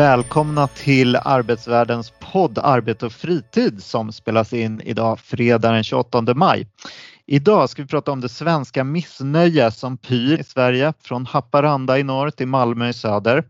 [0.00, 6.66] Välkomna till Arbetsvärldens podd Arbete och fritid som spelas in idag fredag den 28 maj.
[7.26, 12.02] Idag ska vi prata om det svenska missnöje som pyr i Sverige från Haparanda i
[12.02, 13.44] norr till Malmö i söder.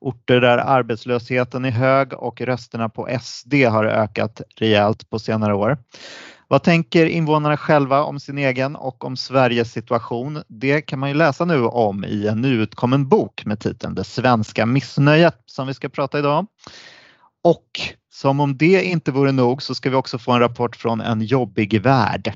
[0.00, 5.78] Orter där arbetslösheten är hög och rösterna på SD har ökat rejält på senare år.
[6.52, 10.42] Vad tänker invånarna själva om sin egen och om Sveriges situation?
[10.48, 14.66] Det kan man ju läsa nu om i en nyutkommen bok med titeln Det svenska
[14.66, 16.46] missnöjet som vi ska prata idag.
[17.44, 21.00] Och som om det inte vore nog så ska vi också få en rapport från
[21.00, 22.32] en jobbig värld.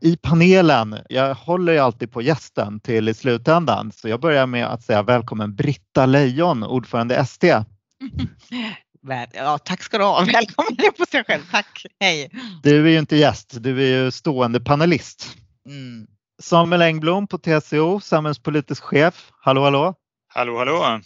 [0.00, 4.66] I panelen, jag håller ju alltid på gästen till i slutändan, så jag börjar med
[4.66, 7.52] att säga välkommen Britta Lejon, ordförande ST.
[9.02, 9.12] SD.
[9.32, 10.24] Ja, tack ska du ha.
[10.32, 11.42] Välkommen på sig själv.
[11.50, 11.86] Tack.
[12.00, 12.30] Hej.
[12.62, 15.36] Du är ju inte gäst, du är ju stående panelist.
[15.66, 16.06] Mm.
[16.42, 19.30] Samuel Engblom på TCO, samhällspolitisk chef.
[19.40, 19.94] Hallå, hallå.
[20.28, 21.00] Hallå, hallå.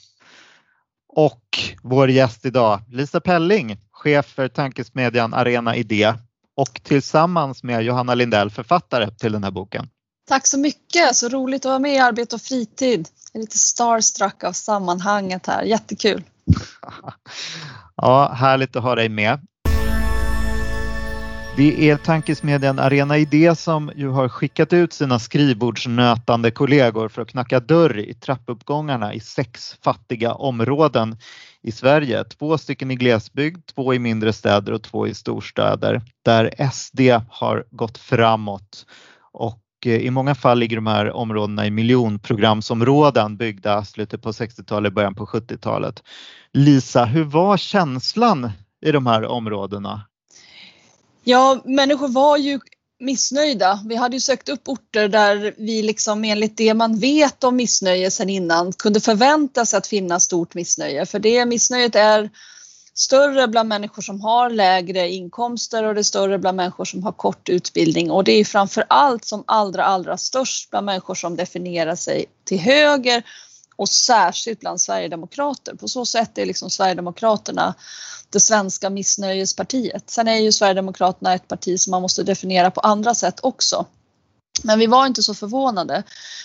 [1.08, 1.42] Och
[1.82, 6.14] vår gäst idag, Lisa Pelling, chef för tankesmedjan Arena Idé
[6.56, 9.88] och tillsammans med Johanna Lindell, författare till den här boken.
[10.28, 13.08] Tack så mycket, så roligt att vara med i Arbete och fritid.
[13.32, 16.24] Jag är lite starstruck av sammanhanget här, jättekul.
[17.96, 19.40] Ja, härligt att ha dig med.
[21.56, 27.28] Det är tankesmedjan Arena Idé som ju har skickat ut sina skrivbordsnötande kollegor för att
[27.28, 31.16] knacka dörr i trappuppgångarna i sex fattiga områden
[31.62, 32.24] i Sverige.
[32.24, 37.64] Två stycken i glesbygd, två i mindre städer och två i storstäder där SD har
[37.70, 38.86] gått framåt
[39.32, 44.92] och Eh, i många fall ligger de här områdena i miljonprogramsområden byggda slutet på 60-talet,
[44.92, 46.02] början på 70-talet.
[46.52, 48.50] Lisa, hur var känslan
[48.86, 50.02] i de här områdena?
[51.24, 52.60] Ja, människor var ju
[53.00, 53.80] missnöjda.
[53.88, 58.10] Vi hade ju sökt upp orter där vi liksom enligt det man vet om missnöje
[58.10, 61.06] sedan innan kunde förvänta sig att finna stort missnöje.
[61.06, 62.30] För det missnöjet är
[62.98, 67.12] större bland människor som har lägre inkomster och det är större bland människor som har
[67.12, 71.96] kort utbildning och det är framför allt som allra, allra störst bland människor som definierar
[71.96, 73.22] sig till höger
[73.76, 75.74] och särskilt bland sverigedemokrater.
[75.74, 77.74] På så sätt är liksom Sverigedemokraterna
[78.30, 80.10] det svenska missnöjespartiet.
[80.10, 83.86] Sen är ju Sverigedemokraterna ett parti som man måste definiera på andra sätt också.
[84.62, 86.02] Men vi var inte så förvånade.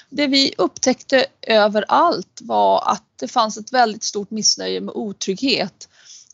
[0.09, 5.87] Det vi upptäckte överallt var att det fanns ett väldigt stort missnöje med otrygghet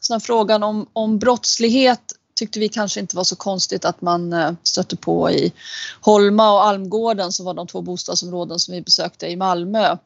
[0.08, 2.00] öppna frågan om, om brottslighet
[2.36, 5.54] tyckte vi kanske inte var så konstigt att man eh, stötte på i
[6.02, 9.98] Holma och Almgården som var de två bostadsområden som vi besökte i Malmö.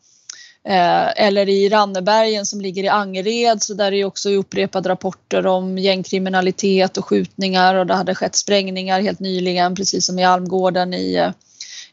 [0.63, 5.77] Eh, eller i Rannebergen som ligger i Angered så där är också upprepade rapporter om
[5.77, 11.15] gängkriminalitet och skjutningar och det hade skett sprängningar helt nyligen precis som i Almgården i,
[11.15, 11.31] eh,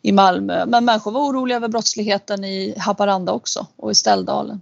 [0.03, 0.67] i Malmö.
[0.67, 4.61] Men människor var oroliga över brottsligheten i Haparanda också och i Ställdalen.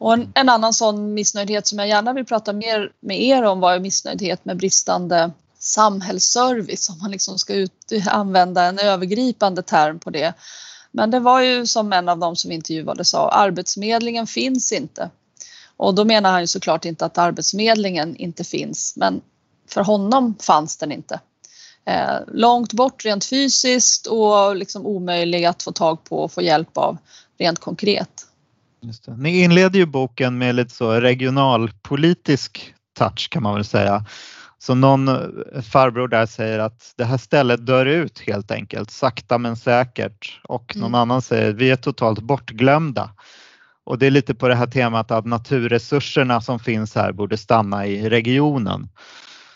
[0.00, 3.60] Och en, en, annan sån missnöjdhet som jag gärna vill prata mer med er om
[3.60, 10.10] var missnöjdhet med bristande samhällsservice om man liksom ska ut, använda en övergripande term på
[10.10, 10.34] det.
[10.90, 15.10] Men det var ju som en av dem som intervjuade sa, Arbetsförmedlingen finns inte.
[15.76, 19.20] Och då menar han ju såklart inte att Arbetsförmedlingen inte finns, men
[19.68, 21.20] för honom fanns den inte.
[21.84, 26.78] Eh, långt bort rent fysiskt och liksom omöjlig att få tag på och få hjälp
[26.78, 26.98] av
[27.38, 28.19] rent konkret.
[29.16, 34.04] Ni inleder ju boken med lite så regionalpolitisk touch kan man väl säga.
[34.58, 35.06] Så någon
[35.62, 40.40] farbror där säger att det här stället dör ut helt enkelt, sakta men säkert.
[40.44, 41.00] Och någon mm.
[41.00, 43.10] annan säger vi är totalt bortglömda.
[43.84, 47.86] Och det är lite på det här temat att naturresurserna som finns här borde stanna
[47.86, 48.88] i regionen.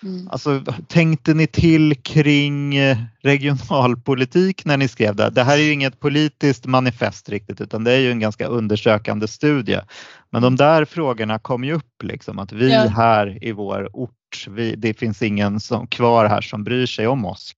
[0.04, 0.28] Mm.
[0.28, 5.30] Alltså, tänkte ni till kring eh, regionalpolitik när ni skrev det?
[5.30, 9.28] Det här är ju inget politiskt manifest riktigt utan det är ju en ganska undersökande
[9.28, 9.80] studie.
[10.30, 12.88] Men de där frågorna kom ju upp liksom att vi ja.
[12.88, 17.24] här i vår ort vi, det finns ingen som, kvar här som bryr sig om
[17.24, 17.52] oss.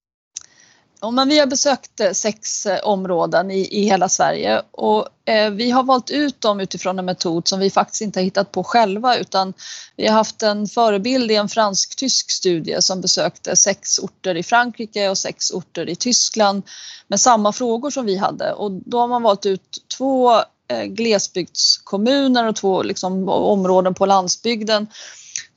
[1.00, 5.50] Och men vi har besökt eh, sex eh, områden i, i hela Sverige och eh,
[5.50, 8.64] vi har valt ut dem utifrån en metod som vi faktiskt inte har hittat på
[8.64, 9.52] själva utan
[9.96, 15.08] vi har haft en förebild i en fransk-tysk studie som besökte sex orter i Frankrike
[15.08, 16.62] och sex orter i Tyskland
[17.08, 18.52] med samma frågor som vi hade.
[18.52, 20.34] Och då har man valt ut två
[20.68, 24.86] eh, glesbygdskommuner och två liksom, områden på landsbygden.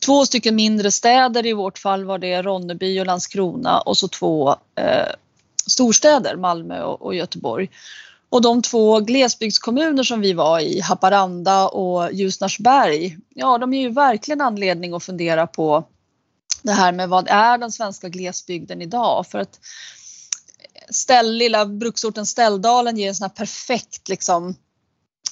[0.06, 4.56] Två stycken mindre städer, i vårt fall var det Ronneby och Landskrona och så två
[4.76, 5.14] eh,
[5.70, 7.70] storstäder, Malmö och, Göteborg.
[8.30, 13.90] Och de två glesbygdskommuner som vi var i, Haparanda och Ljusnarsberg, ja de är ju
[13.90, 15.84] verkligen anledning att fundera på
[16.62, 19.28] det här med vad är den svenska glesbygden idag?
[19.28, 19.60] För att
[20.90, 24.56] ställ, lilla bruksorten Ställdalen ger en sån här perfekt liksom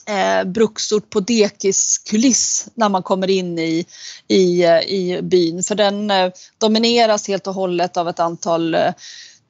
[0.08, 3.86] eh, bruksort på dekiskuliss när man kommer in i,
[4.28, 5.64] i, eh, i byn.
[5.64, 8.94] För den eh, domineras helt och hållet av ett antal eh,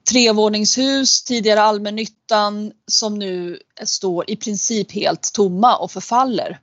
[0.10, 6.60] trevåningshus, tidigare allmännyttan som nu står i princip helt tomma och förfaller.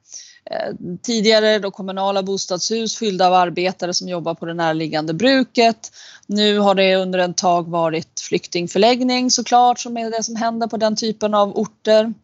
[0.50, 5.92] Eh, tidigare då kommunala bostadshus fyllda av arbetare som jobbar på det närliggande bruket.
[6.26, 10.76] Nu har det under en tag varit flyktingförläggning såklart som är det som händer på
[10.76, 12.14] den typen av orter.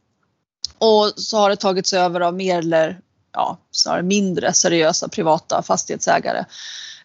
[0.78, 3.00] Och så har det tagits över av mer eller
[3.32, 6.44] ja, snarare mindre seriösa privata fastighetsägare.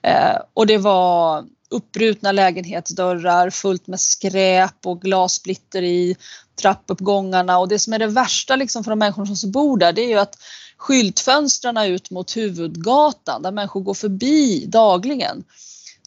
[0.02, 6.16] Eh, och det var uppbrutna lägenhetsdörrar fullt med skräp och glassplitter i
[6.62, 10.02] trappuppgångarna och det som är det värsta liksom för de människor som bor där det
[10.02, 10.38] är ju att
[10.78, 15.44] skyltfönstren ut mot huvudgatan där människor går förbi dagligen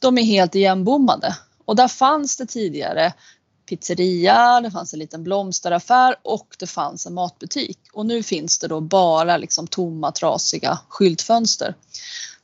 [0.00, 3.12] de är helt igenbommade och där fanns det tidigare
[3.69, 7.78] pizzeria, det fanns en liten blomsteraffär och det fanns en matbutik.
[7.93, 11.75] Och nu finns det då bara liksom tomma trasiga skyltfönster.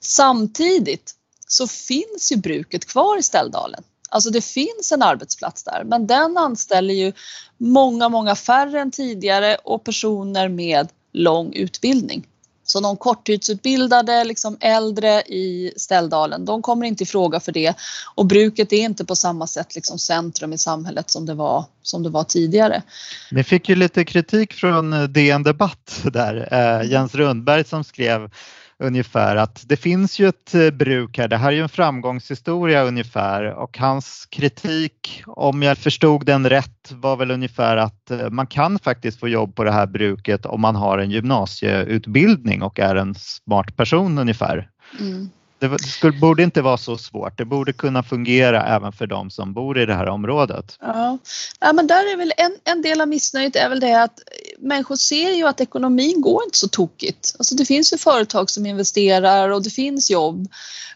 [0.00, 1.14] Samtidigt
[1.46, 3.82] så finns ju bruket kvar i Ställdalen.
[4.08, 7.12] Alltså det finns en arbetsplats där men den anställer ju
[7.58, 12.26] många, många färre än tidigare och personer med lång utbildning.
[12.66, 17.74] Så de korttidsutbildade, liksom äldre i Ställdalen, de kommer inte i fråga för det.
[18.14, 22.02] Och bruket är inte på samma sätt liksom centrum i samhället som det var, som
[22.02, 22.82] det var tidigare.
[23.30, 26.48] Ni fick ju lite kritik från eh, DN Debatt där.
[26.52, 28.30] Eh, Jens Rundberg som skrev
[28.78, 31.28] ungefär att det finns ju ett eh, bruk här.
[31.28, 36.92] Det här är ju en framgångshistoria ungefär och hans kritik, om jag förstod den rätt,
[36.92, 40.60] var väl ungefär att eh, man kan faktiskt få jobb på det här bruket om
[40.60, 44.70] man har en gymnasieutbildning och är en smart person ungefär.
[45.00, 45.30] Mm.
[45.68, 47.38] Det skulle, borde inte vara så svårt.
[47.38, 50.78] Det borde kunna fungera även för de som bor i det här området.
[50.80, 51.18] Ja,
[51.60, 54.18] ja men där är väl en, en del av missnöjet är väl det att
[54.58, 57.34] människor ser ju att ekonomin går inte så tokigt.
[57.38, 60.48] Alltså det finns ju företag som investerar och det finns jobb.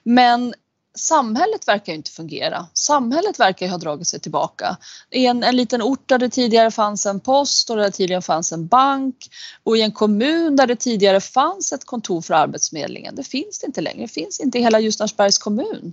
[0.02, 0.54] Men
[0.96, 2.66] samhället verkar inte fungera.
[2.72, 4.76] Samhället verkar ha dragit sig tillbaka.
[5.10, 8.22] I en, en liten ort där det tidigare fanns en post och där det tidigare
[8.22, 9.16] fanns en bank
[9.62, 13.14] och i en kommun där det tidigare fanns ett kontor för Arbetsförmedlingen.
[13.14, 14.02] Det finns det inte längre.
[14.02, 15.92] Det finns inte i hela Ljusnarsbergs kommun.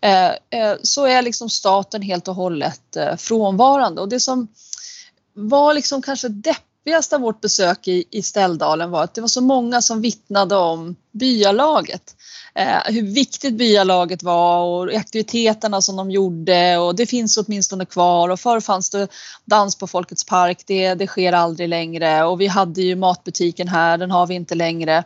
[0.00, 4.48] Eh, eh, så är liksom staten helt och hållet eh, frånvarande och det som
[5.34, 6.28] var liksom kanske
[6.86, 10.56] jobbigaste av vårt besök i, i Ställdalen var att det var så många som vittnade
[10.56, 12.16] om byalaget.
[12.54, 18.28] Eh, hur viktigt byalaget var och aktiviteterna som de gjorde och det finns åtminstone kvar.
[18.28, 19.08] Och förr fanns det
[19.44, 22.24] dans på Folkets park, det, det sker aldrig längre.
[22.24, 25.04] Och vi hade ju matbutiken här, den har vi inte längre.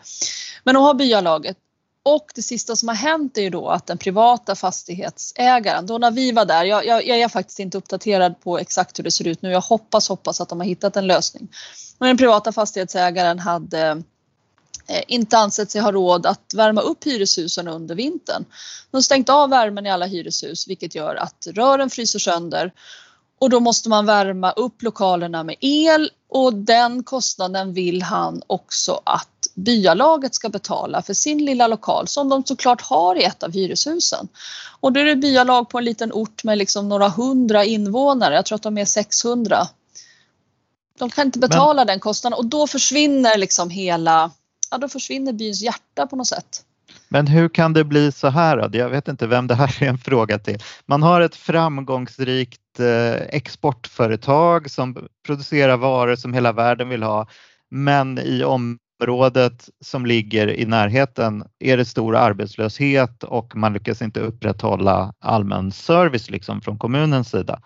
[0.64, 1.56] Men att ha byalaget
[2.02, 6.10] och det sista som har hänt är ju då att den privata fastighetsägaren, då när
[6.10, 9.26] vi var där, jag, jag, jag, är faktiskt inte uppdaterad på exakt hur det ser
[9.26, 11.48] ut nu, jag hoppas, hoppas att de har hittat en lösning.
[11.98, 14.02] Men den privata fastighetsägaren hade
[14.86, 18.44] eh, inte ansett sig ha råd att värma upp hyreshusen under vintern.
[18.90, 22.72] De har stängt av värmen i alla hyreshus vilket gör att rören fryser sönder
[23.40, 29.00] och då måste man värma upp lokalerna med el och den kostnaden vill han också
[29.04, 33.52] att byalaget ska betala för sin lilla lokal som de såklart har i ett av
[33.52, 34.28] hyreshusen.
[34.80, 38.46] Och då är det byalag på en liten ort med liksom några hundra invånare, jag
[38.46, 39.68] tror att de är 600.
[40.98, 41.86] De kan inte betala Men...
[41.86, 44.30] den kostnaden och då försvinner liksom hela
[44.70, 46.64] ja, då försvinner byns hjärta på något sätt.
[47.12, 48.78] Men hur kan det bli så här då?
[48.78, 50.58] Jag vet inte vem det här är en fråga till.
[50.86, 57.28] Man har ett framgångsrikt eh, exportföretag som producerar varor som hela världen vill ha.
[57.70, 64.20] Men i området som ligger i närheten är det stor arbetslöshet och man lyckas inte
[64.20, 67.60] upprätthålla allmän service liksom från kommunens sida.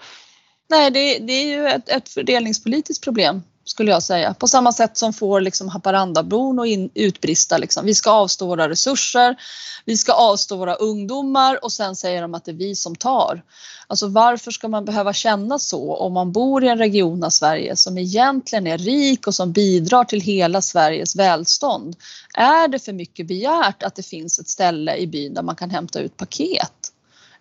[0.71, 4.35] Nej, det, det är ju ett, ett fördelningspolitiskt problem skulle jag säga.
[4.35, 7.59] På samma sätt som får liksom Haparandabron att in, utbrista.
[7.59, 7.87] Liksom.
[7.87, 9.37] Vi ska avstå våra resurser,
[9.85, 13.43] vi ska avstå våra ungdomar och sen säger de att det är vi som tar.
[13.87, 17.77] Alltså varför ska man behöva känna så om man bor i en region av Sverige
[17.77, 21.97] som egentligen är rik och som bidrar till hela Sveriges välstånd?
[22.35, 25.71] Är det för mycket begärt att det finns ett ställe i byn där man kan
[25.71, 26.84] hämta ut paket?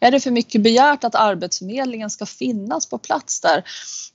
[0.03, 3.63] Är det för mycket begärt att Arbetsförmedlingen ska finnas på plats där?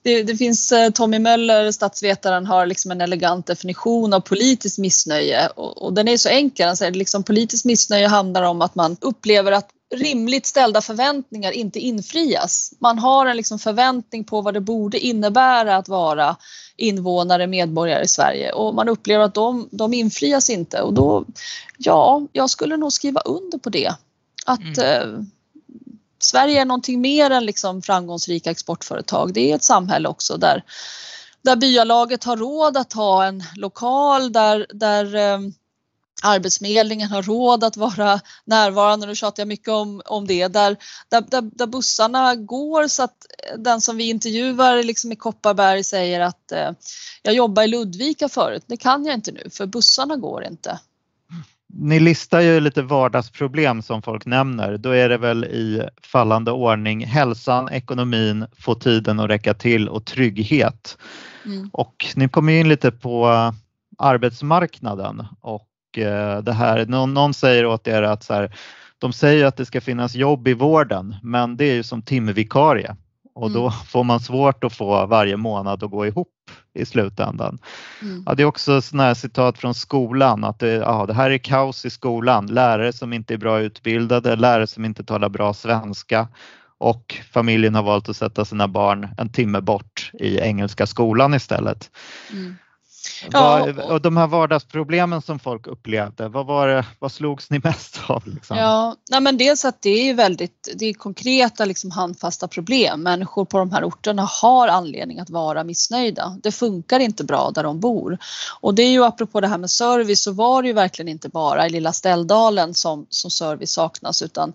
[0.01, 5.47] Det, det finns, eh, Tommy Möller, statsvetaren, har liksom en elegant definition av politiskt missnöje
[5.47, 6.67] och, och den är så enkel.
[6.67, 11.79] Han säger liksom politiskt missnöje handlar om att man upplever att rimligt ställda förväntningar inte
[11.79, 12.73] infrias.
[12.79, 16.35] Man har en liksom förväntning på vad det borde innebära att vara
[16.77, 21.25] invånare, medborgare i Sverige och man upplever att de, de infrias inte och då,
[21.77, 23.93] ja, jag skulle nog skriva under på det.
[24.45, 25.31] Att mm.
[26.29, 29.33] Sverige är någonting mer än liksom framgångsrika exportföretag.
[29.33, 30.63] Det är ett samhälle också där,
[31.41, 35.39] där byalaget har råd att ha en lokal där, där eh,
[36.23, 40.77] Arbetsförmedlingen har råd att vara närvarande, nu tjatar jag mycket om, om det, där,
[41.09, 45.83] där, där, där bussarna går så att eh, den som vi intervjuar liksom i Kopparberg
[45.83, 46.71] säger att eh,
[47.21, 50.79] jag jobbar i Ludvika förut, det kan jag inte nu för bussarna går inte.
[51.73, 54.77] Ni listar ju lite vardagsproblem som folk nämner.
[54.77, 60.05] Då är det väl i fallande ordning hälsan, ekonomin, få tiden att räcka till och
[60.05, 60.97] trygghet.
[61.45, 61.69] Mm.
[61.73, 63.27] Och ni kommer in lite på
[63.97, 68.55] arbetsmarknaden och Eh, det här, någon, någon säger åt er att så här,
[68.99, 72.95] de säger att det ska finnas jobb i vården men det är ju som timvikarie
[73.39, 73.61] och mm.
[73.61, 76.27] då får man svårt att få varje månad att gå ihop
[76.73, 77.59] i slutändan.
[78.01, 78.23] Mm.
[78.25, 81.37] Ja, det är också sådana här citat från skolan att det, ja, det här är
[81.37, 82.47] kaos i skolan.
[82.47, 86.27] Lärare som inte är bra utbildade, lärare som inte talar bra svenska
[86.77, 91.91] och familjen har valt att sätta sina barn en timme bort i engelska skolan istället.
[92.31, 92.55] Mm.
[93.31, 93.67] Ja.
[93.75, 97.99] Vad, och de här vardagsproblemen som folk upplevde, vad, var det, vad slogs ni mest
[98.07, 98.27] av?
[98.27, 98.57] Liksom?
[98.57, 103.03] Ja, nej men dels att det är väldigt det är konkreta liksom handfasta problem.
[103.03, 106.37] Människor på de här orterna har anledning att vara missnöjda.
[106.43, 108.17] Det funkar inte bra där de bor.
[108.61, 111.29] Och det är ju apropå det här med service så var det ju verkligen inte
[111.29, 114.53] bara i lilla Ställdalen som, som service saknas utan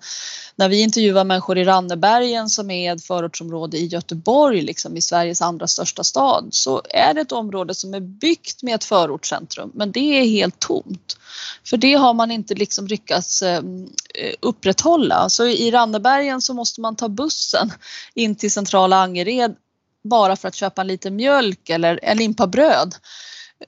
[0.56, 5.42] när vi intervjuar människor i Rannebergen som är ett förortsområde i Göteborg, liksom i Sveriges
[5.42, 9.92] andra största stad, så är det ett område som är byggt med ett förortscentrum, men
[9.92, 11.16] det är helt tomt.
[11.64, 13.84] För det har man inte liksom lyckats ehm,
[14.14, 15.30] eh, upprätthålla.
[15.30, 17.72] Så i Rannebergen så måste man ta bussen
[18.14, 19.56] in till centrala Angered
[20.04, 22.94] bara för att köpa en liten mjölk eller en limpa bröd.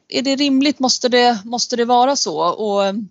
[0.09, 0.79] Är det rimligt?
[0.79, 2.39] Måste det, måste det vara så?
[2.39, 3.09] Och ehm,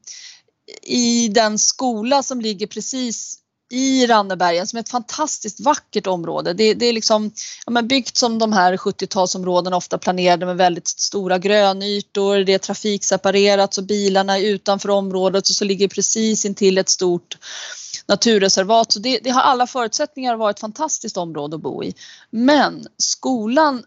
[0.84, 3.40] i den skola som ligger precis
[3.72, 6.54] i Rannebergen som är ett fantastiskt vackert område.
[6.54, 7.32] Det, det är liksom
[7.66, 12.38] ja, men byggt som de här 70-talsområdena ofta planerade med väldigt stora grönytor.
[12.38, 17.38] Det är trafikseparerat så bilarna är utanför området och så ligger precis intill ett stort
[18.08, 18.92] naturreservat.
[18.92, 21.94] Så det, det har alla förutsättningar att vara ett fantastiskt område att bo i.
[22.30, 23.84] Men skolan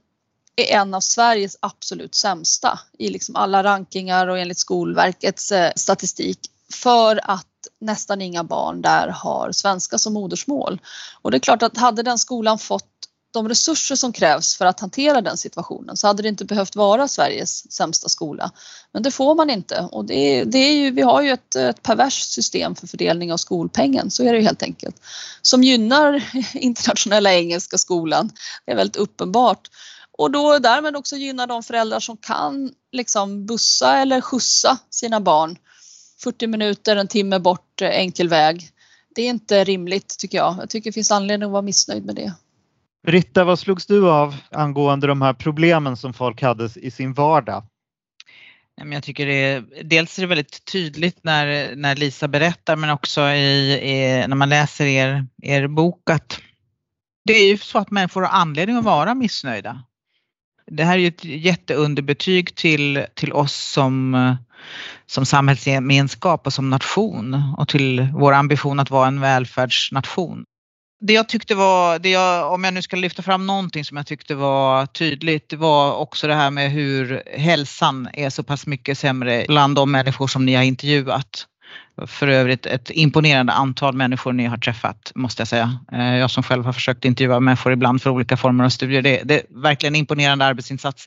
[0.56, 6.38] är en av Sveriges absolut sämsta i liksom alla rankingar och enligt Skolverkets eh, statistik
[6.72, 7.46] för att
[7.80, 10.80] nästan inga barn där har svenska som modersmål.
[11.22, 12.98] Och det är klart att hade den skolan fått
[13.32, 17.08] de resurser som krävs för att hantera den situationen så hade det inte behövt vara
[17.08, 18.50] Sveriges sämsta skola.
[18.92, 21.82] Men det får man inte och det, det är ju, vi har ju ett, ett
[21.82, 24.96] perverst system för fördelning av skolpengen, så är det ju helt enkelt.
[25.42, 28.30] Som gynnar internationella engelska skolan,
[28.64, 29.68] det är väldigt uppenbart.
[30.18, 35.56] Och då därmed också gynnar de föräldrar som kan liksom bussa eller skjutsa sina barn
[36.22, 38.68] 40 minuter, en timme bort eh, enkel väg.
[39.14, 40.56] Det är inte rimligt tycker jag.
[40.60, 42.32] Jag tycker det finns anledning att vara missnöjd med det.
[43.06, 47.64] Britta, vad slogs du av angående de här problemen som folk hade i sin vardag?
[48.84, 53.20] Jag tycker det är, dels är det väldigt tydligt när, när Lisa berättar men också
[53.20, 56.40] i, i, när man läser er, er bok att
[57.24, 59.82] det är ju så att människor har anledning att vara missnöjda.
[60.66, 64.14] Det här är ju ett jätteunderbetyg till, till oss som
[65.06, 70.44] som samhällsgemenskap och som nation och till vår ambition att vara en välfärdsnation.
[71.00, 74.06] Det jag tyckte var, det jag, om jag nu ska lyfta fram någonting som jag
[74.06, 78.98] tyckte var tydligt, det var också det här med hur hälsan är så pass mycket
[78.98, 81.46] sämre bland de människor som ni har intervjuat.
[82.06, 85.78] För övrigt ett imponerande antal människor ni har träffat måste jag säga.
[85.92, 89.02] Eh, jag som själv har försökt intervjua människor ibland för olika former av studier.
[89.02, 91.06] Det, det är verkligen en imponerande arbetsinsats.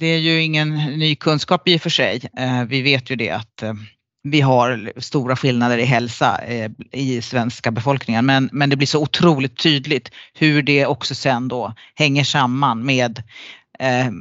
[0.00, 2.20] Det är ju ingen ny kunskap i och för sig.
[2.36, 3.74] Eh, vi vet ju det att eh,
[4.22, 8.26] vi har stora skillnader i hälsa eh, i svenska befolkningen.
[8.26, 13.22] Men, men det blir så otroligt tydligt hur det också sen då hänger samman med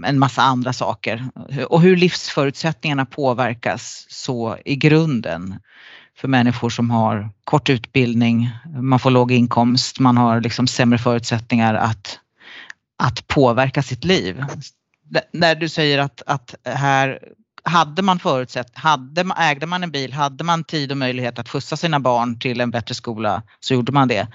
[0.05, 1.25] en massa andra saker.
[1.67, 5.59] Och hur livsförutsättningarna påverkas så i grunden
[6.17, 8.50] för människor som har kort utbildning,
[8.81, 12.19] man får låg inkomst, man har liksom sämre förutsättningar att,
[13.03, 14.45] att påverka sitt liv
[15.33, 17.19] när du säger att, att här
[17.63, 21.77] hade man förutsett, hade, ägde man en bil, hade man tid och möjlighet att skjutsa
[21.77, 24.27] sina barn till en bättre skola så gjorde man det.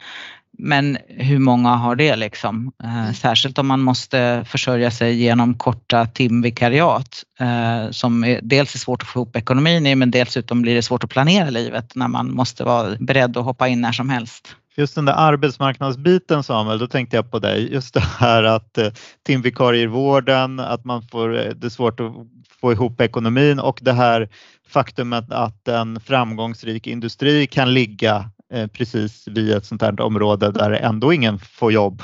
[0.58, 2.72] Men hur många har det liksom?
[2.84, 8.78] Eh, särskilt om man måste försörja sig genom korta timvikariat eh, som är, dels är
[8.78, 12.08] svårt att få ihop ekonomin i men dessutom blir det svårt att planera livet när
[12.08, 14.56] man måste vara beredd att hoppa in när som helst.
[14.76, 17.72] Just den där arbetsmarknadsbiten Samuel, då tänkte jag på dig.
[17.72, 18.92] Just det här att eh,
[19.26, 22.12] timvikarier i vården, att man får, eh, det är svårt att
[22.60, 24.28] få ihop ekonomin och det här
[24.68, 30.70] faktumet att en framgångsrik industri kan ligga eh, precis vid ett sånt här område där
[30.70, 32.02] ändå ingen får jobb.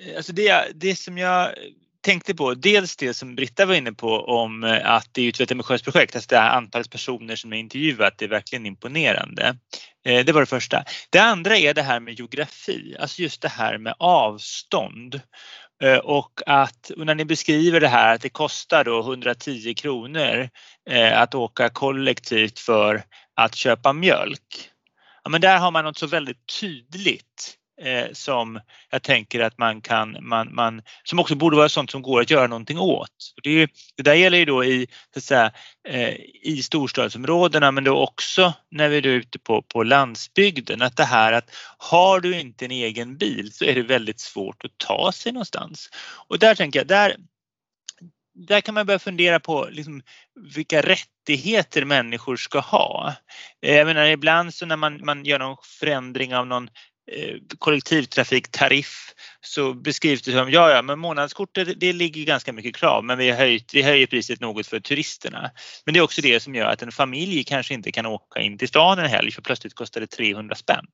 [0.00, 1.48] Eh, alltså det, det som jag
[2.06, 5.40] tänkte på, dels det som Britta var inne på om eh, att det är ett
[5.40, 9.56] väldigt ambitiöst projekt, alltså det här antalet personer som är intervjuat, det är verkligen imponerande.
[10.06, 10.84] Eh, det var det första.
[11.10, 15.20] Det andra är det här med geografi, alltså just det här med avstånd.
[15.82, 20.48] Eh, och att och när ni beskriver det här att det kostar då 110 kronor
[21.12, 23.02] att åka kollektivt för
[23.36, 24.70] att köpa mjölk.
[25.24, 29.80] Ja, men där har man något så väldigt tydligt eh, som jag tänker att man
[29.80, 33.32] kan, man, man, som också borde vara sånt som går att göra någonting åt.
[33.36, 35.52] Och det, är, det där gäller ju då i, så att säga,
[35.88, 41.04] eh, i storstadsområdena men då också när vi är ute på, på landsbygden att det
[41.04, 45.12] här att har du inte en egen bil så är det väldigt svårt att ta
[45.12, 45.90] sig någonstans.
[46.28, 47.16] Och där tänker jag, där,
[48.34, 50.02] där kan man börja fundera på liksom
[50.54, 53.14] vilka rättigheter människor ska ha.
[53.62, 56.68] Eh, jag menar ibland så när man, man gör någon förändring av någon
[57.12, 63.04] Eh, kollektivtrafiktariff så beskrivs det som ja, ja, men månadskortet det ligger ganska mycket krav
[63.04, 65.50] men vi, har höjt, vi höjer priset något för turisterna.
[65.84, 68.58] Men det är också det som gör att en familj kanske inte kan åka in
[68.58, 70.86] till stan en helg för plötsligt kostar det 300 spänn.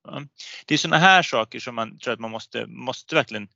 [0.67, 3.49] Det är sådana här saker som man tror att man måste, måste verkligen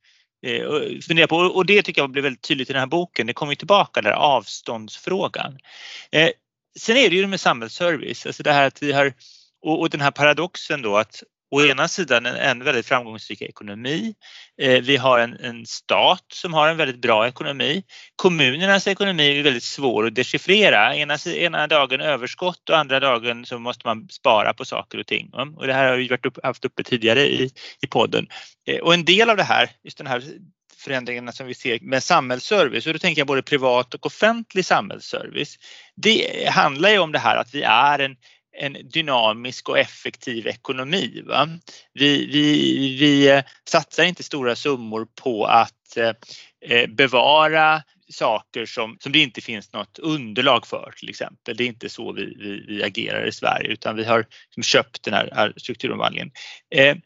[0.47, 3.27] eh, fundera på och det tycker jag blir väldigt tydligt i den här boken.
[3.27, 5.59] Det kommer tillbaka där avståndsfrågan.
[6.13, 6.31] Eh,
[6.79, 9.13] sen är det ju med samhällsservice, alltså det här att vi har
[9.63, 14.15] och den här paradoxen då att å ena sidan en, en väldigt framgångsrik ekonomi.
[14.63, 17.83] Eh, vi har en, en, stat som har en väldigt bra ekonomi.
[18.17, 20.97] Kommunernas ekonomi är väldigt svår att dechiffrera.
[20.97, 25.31] Ena, ena dagen överskott och andra dagen så måste man spara på saker och ting.
[25.57, 27.51] Och det här har vi varit upp, haft uppe tidigare i,
[27.83, 28.27] i podden.
[28.69, 30.23] Eh, och en del av det här, just den här
[30.79, 35.57] förändringarna som vi ser med samhällsservice och då tänker jag både privat och offentlig samhällsservice.
[35.97, 38.17] Det handlar ju om det här att vi är en
[38.59, 41.23] en dynamisk och effektiv ekonomi.
[41.27, 41.49] Va?
[41.93, 46.13] Vi, vi, vi eh, satsar inte stora summor på att eh,
[46.67, 51.57] eh, bevara saker som, som det inte finns något underlag för till exempel.
[51.57, 55.03] Det är inte så vi, vi, vi agerar i Sverige utan vi har liksom köpt
[55.03, 56.31] den här strukturomvandlingen.
[56.75, 56.97] Eh,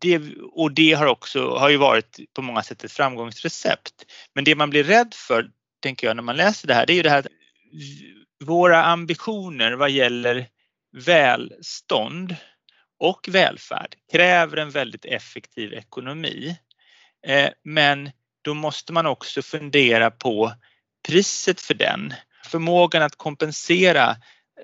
[0.00, 0.20] det,
[0.52, 3.94] och det har också har ju varit på många sätt ett framgångsrecept.
[4.34, 5.50] Men det man blir rädd för,
[5.82, 7.26] tänker jag, när man läser det här, det är ju det här att
[8.44, 10.46] våra ambitioner vad gäller
[10.96, 12.36] välstånd
[13.00, 16.56] och välfärd kräver en väldigt effektiv ekonomi.
[17.26, 18.10] Eh, men
[18.42, 20.52] då måste man också fundera på
[21.08, 22.14] priset för den.
[22.44, 24.16] Förmågan att kompensera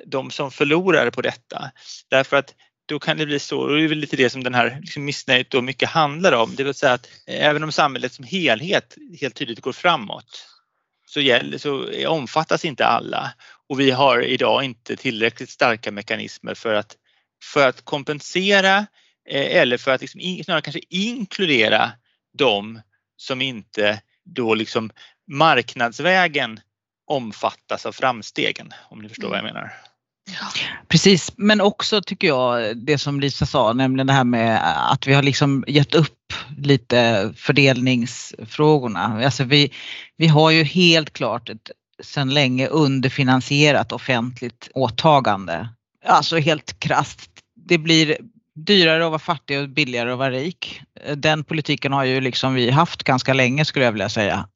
[0.07, 1.71] de som förlorar på detta.
[2.11, 2.55] Därför att
[2.87, 5.05] då kan det bli så, och det är väl lite det som den här liksom
[5.05, 9.35] missnöjet då mycket handlar om, det vill säga att även om samhället som helhet helt
[9.35, 10.47] tydligt går framåt
[11.07, 13.33] så, gäller, så omfattas inte alla
[13.73, 16.97] och vi har idag inte tillräckligt starka mekanismer för att,
[17.45, 18.79] för att kompensera
[19.29, 21.93] eh, eller för att liksom, snarare kanske inkludera
[22.39, 22.81] de
[23.17, 24.91] som inte då liksom
[25.31, 26.61] marknadsvägen
[27.07, 29.73] omfattas av framstegen om ni förstår vad jag menar.
[30.89, 34.61] Precis, men också tycker jag det som Lisa sa, nämligen det här med
[34.93, 39.21] att vi har liksom gett upp lite fördelningsfrågorna.
[39.25, 39.73] Alltså vi,
[40.17, 41.71] vi har ju helt klart ett
[42.03, 45.69] sedan länge underfinansierat offentligt åtagande.
[46.07, 47.31] Alltså helt krast.
[47.57, 48.17] Det blir
[48.55, 50.83] dyrare att vara fattig och billigare att vara rik.
[51.17, 54.49] Den politiken har ju liksom vi haft ganska länge skulle jag vilja säga.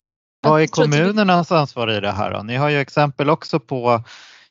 [0.42, 2.42] Vad är kommunernas ansvar i det här då?
[2.42, 4.04] Ni har ju exempel också på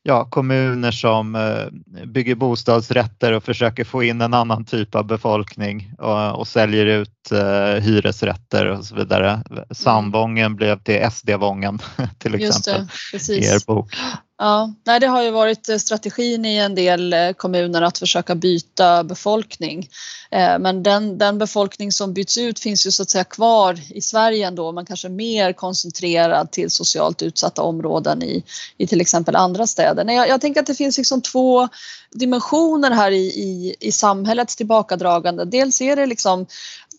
[0.08, 5.94] ja, kommuner som eh, bygger bostadsrätter och försöker få in en annan typ av befolkning
[5.98, 9.44] och, och säljer ut uh, hyresrätter och så vidare.
[9.72, 11.80] Samvången blev till SD-vången
[12.18, 13.96] till exempel det, i er bok.
[14.38, 18.36] Ja, nej, det har ju varit eh, strategin i en del eh, kommuner att försöka
[18.36, 19.90] byta befolkning.
[20.32, 24.02] Eh, men den, den befolkning som byts ut finns ju så att säga kvar i
[24.02, 28.44] Sverige ändå, man kanske mer koncentrerad till socialt utsatta områden i,
[28.78, 30.12] i till exempel andra städer.
[30.12, 31.68] Jag, jag tänker att det finns liksom två
[32.12, 35.46] dimensioner här i, i, i samhällets tillbakadragande.
[35.46, 36.46] Dels är det liksom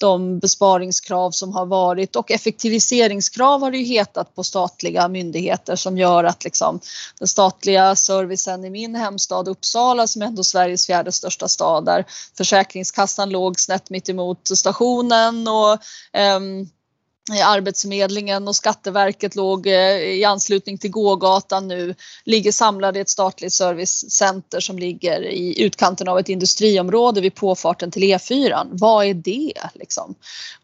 [0.00, 2.16] de besparingskrav som har varit.
[2.16, 6.80] Och effektiviseringskrav har det ju hetat på statliga myndigheter som gör att liksom
[7.18, 12.04] den statliga servicen i min hemstad Uppsala som är ändå Sveriges fjärde största stad där
[12.36, 15.72] Försäkringskassan låg snett mitt emot stationen och
[16.36, 16.70] um,
[17.44, 23.52] Arbetsförmedlingen och Skatteverket låg eh, i anslutning till gågatan nu, ligger samlade i ett statligt
[23.52, 28.68] servicecenter som ligger i utkanten av ett industriområde vid påfarten till E4.
[28.70, 30.14] Vad är det liksom?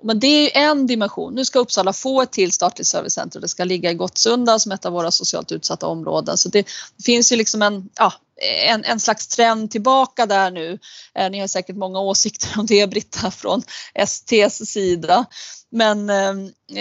[0.03, 1.35] Men det är en dimension.
[1.35, 3.41] Nu ska Uppsala få ett till statligt servicecenter.
[3.41, 6.37] Det ska ligga i Gottsunda som ett av våra socialt utsatta områden.
[6.37, 6.67] Så det
[7.05, 10.79] finns ju liksom en, ja, en, en slags trend tillbaka där nu.
[11.15, 13.63] Eh, ni har säkert många åsikter om det Britta från
[14.07, 15.27] STs sida.
[15.75, 16.31] Men eh,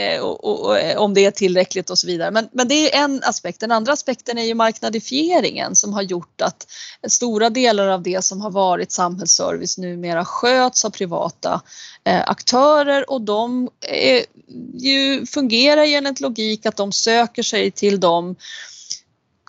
[0.04, 2.32] eh, och, och, och, eh, om det är tillräckligt och så vidare.
[2.32, 3.60] Men, men det är en aspekt.
[3.60, 6.68] Den andra aspekten är ju marknadifieringen som har gjort att
[7.08, 11.62] stora delar av det som har varit samhällsservice numera sköts av privata
[12.04, 14.26] eh, aktörer och de är,
[14.74, 18.36] ju, fungerar ju enligt logik att de söker sig till de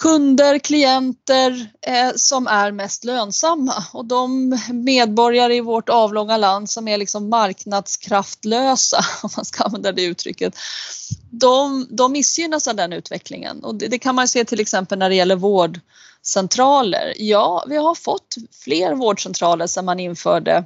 [0.03, 6.89] kunder, klienter eh, som är mest lönsamma och de medborgare i vårt avlånga land som
[6.89, 10.55] är liksom marknadskraftlösa, om man ska använda det uttrycket,
[11.31, 15.09] de, de missgynnas av den utvecklingen och det, det kan man se till exempel när
[15.09, 17.15] det gäller vårdcentraler.
[17.17, 18.35] Ja, vi har fått
[18.65, 20.65] fler vårdcentraler sedan man införde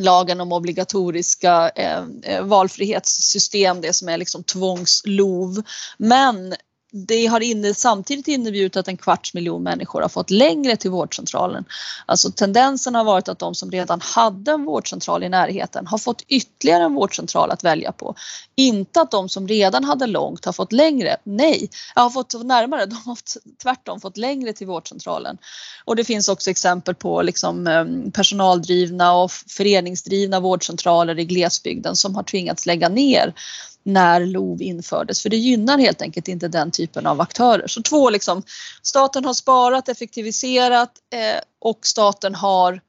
[0.00, 5.62] lagen om obligatoriska eh, eh valfrihetssystem, det som är liksom tvångslov.
[5.98, 6.54] Men
[6.94, 11.64] det har inne, samtidigt inneburit att en kvarts miljon människor har fått längre till vårdcentralen.
[12.06, 16.22] Alltså tendensen har varit att de som redan hade en vårdcentral i närheten har fått
[16.28, 18.14] ytterligare en vårdcentral att välja på.
[18.54, 21.16] Inte att de som redan hade långt har fått längre.
[21.24, 22.86] Nej, jag har fått närmare.
[22.86, 23.18] De har
[23.62, 25.38] tvärtom fått längre till vårdcentralen.
[25.84, 32.14] Och det finns också exempel på liksom, ehm, personaldrivna och föreningsdrivna vårdcentraler i glesbygden som
[32.14, 33.34] har tvingats lägga ner
[33.82, 37.66] när LOV infördes för det gynnar helt enkelt inte den typen av aktörer.
[37.66, 38.42] Så två liksom,
[38.82, 42.80] staten har sparat, effektiviserat eh, och staten har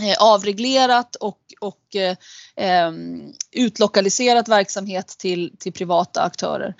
[0.00, 2.16] eh, avreglerat och, och eh,
[2.56, 2.92] eh
[3.52, 6.74] utlokaliserat verksamhet till, till privata aktörer.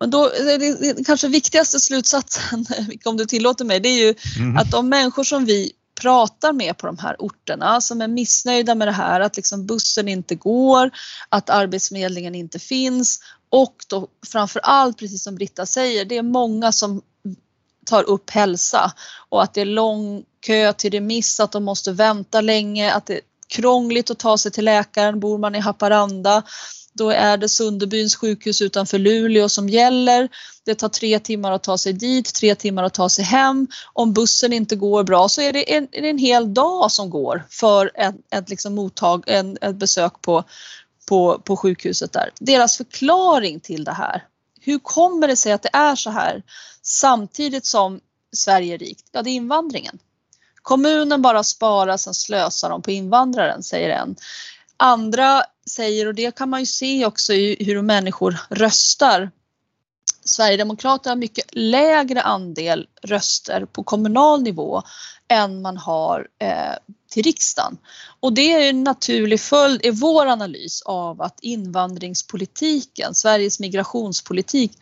[0.00, 2.66] Men då, det, kanske viktigaste slutsatsen,
[3.04, 4.56] om du tillåter mig, det är ju mm.
[4.56, 8.88] att de människor som vi pratar med på de här orterna som är missnöjda med
[8.88, 10.90] det här att liksom bussen inte går,
[11.28, 13.20] att arbetsförmedlingen inte finns.
[13.50, 17.02] Och då framför allt precis som Britta säger, det är många som
[17.86, 18.92] tar upp hälsa.
[19.28, 23.14] Och att det är lång kö till remiss, att de måste vänta länge, att det
[23.14, 26.42] är krångligt att ta sig till läkaren, bor man i Haparanda
[26.92, 30.28] då är det Sunderbyns sjukhus utanför Luleå som gäller.
[30.64, 33.66] Det tar tre timmar att ta sig dit, tre timmar att ta sig hem.
[33.92, 37.10] Om bussen inte går bra så är det en, är det en hel dag som
[37.10, 40.44] går för ett, ett, liksom mottag, en, ett besök på,
[41.08, 42.30] på, på sjukhuset där.
[42.40, 44.24] Deras förklaring till det här.
[44.60, 46.42] Hur kommer det sig att det är så här
[46.82, 48.00] samtidigt som
[48.36, 49.04] Sverige är rikt?
[49.12, 49.98] Ja, det är invandringen.
[50.62, 54.16] Kommunen bara sparar, sen slösar de på invandraren, säger en.
[54.84, 59.30] Andra säger, och det kan man ju se också i hur människor röstar.
[60.24, 64.82] Sverigedemokraterna har mycket lägre andel röster på kommunal nivå
[65.28, 66.74] än man har eh,
[67.10, 67.78] till riksdagen.
[68.20, 74.72] Och det är en naturlig följd i vår analys av att invandringspolitiken, Sveriges migrationspolitik,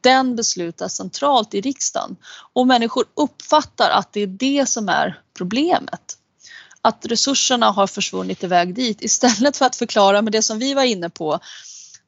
[0.00, 2.16] den beslutas centralt i riksdagen.
[2.52, 6.18] Och människor uppfattar att det är det som är problemet
[6.86, 10.82] att resurserna har försvunnit iväg dit istället för att förklara med det som vi var
[10.82, 11.38] inne på.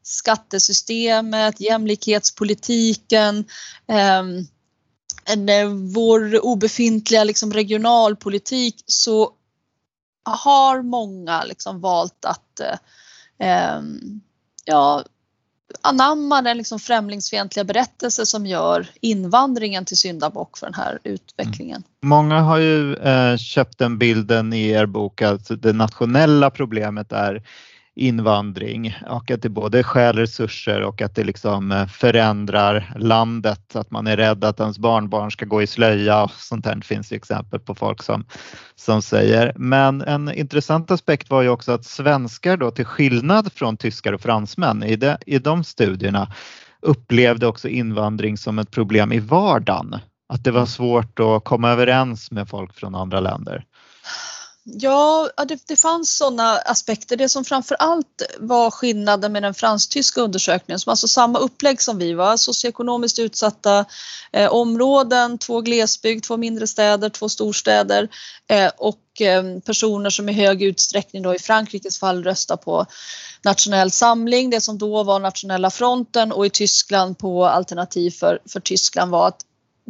[0.03, 3.45] Skattesystemet, jämlikhetspolitiken,
[3.89, 4.39] ehm,
[5.49, 9.33] eh, vår obefintliga liksom, regionalpolitik så
[10.25, 12.79] har många liksom valt att eh,
[13.39, 14.21] ehm,
[14.65, 15.05] ja,
[15.81, 21.77] anamma den liksom främlingsfientliga berättelse som gör invandringen till syndabock för den här utvecklingen.
[21.77, 22.09] Mm.
[22.09, 27.43] Många har ju eh, köpt den bilden i er bok att det nationella problemet är
[27.99, 33.77] invandring och att det både stjäl resurser och att det liksom eh, förändrar landet.
[33.77, 37.09] Att man är rädd att ens barnbarn ska gå i slöja och sånt här finns
[37.09, 38.25] det exempel på folk som,
[38.75, 39.53] som säger.
[39.57, 44.21] Men en intressant aspekt var ju också att svenskar då till skillnad från tyskar och
[44.21, 46.33] fransmän i, de, i de studierna
[46.83, 49.97] upplevde också invandring som ett problem i vardagen.
[50.29, 53.65] Att det var svårt att komma överens med folk från andra länder.
[54.73, 57.17] Ja, det, det fanns sådana aspekter.
[57.17, 61.99] Det som framför allt var skillnaden med den fransk-tyska undersökningen, som alltså samma upplägg som
[61.99, 63.85] vi var, socioekonomiskt utsatta
[64.33, 68.09] eh, områden, två glesbygd, två mindre städer, två storstäder
[68.49, 72.87] eh, och eh, personer som i hög utsträckning då i Frankrikes fall röstar på
[73.45, 78.61] Nationell samling, det som då var Nationella fronten och i Tyskland på Alternativ för, för
[78.61, 79.41] Tyskland var att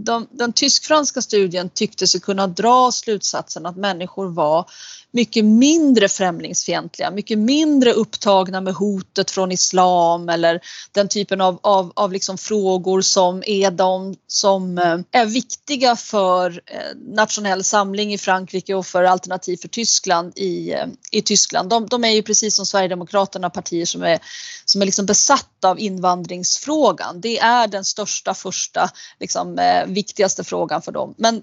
[0.05, 4.71] de, den tysk-franska studien tyckte sig kunna dra slutsatsen att människor var
[5.13, 10.61] mycket mindre främlingsfientliga, mycket mindre upptagna med hotet från islam eller
[10.93, 16.63] den typen av, av, av liksom frågor som är de som eh, är viktiga för
[16.67, 21.71] eh, nationell samling i Frankrike och för Alternativ för Tyskland i, eh, i Tyskland.
[21.71, 24.19] De, de är ju precis som Sverigedemokraterna partier som är,
[24.65, 27.21] som är liksom besatta av invandringsfrågan.
[27.21, 28.91] Det är den största, första,
[29.21, 31.15] liksom, viktigaste frågan för dem.
[31.19, 31.43] Men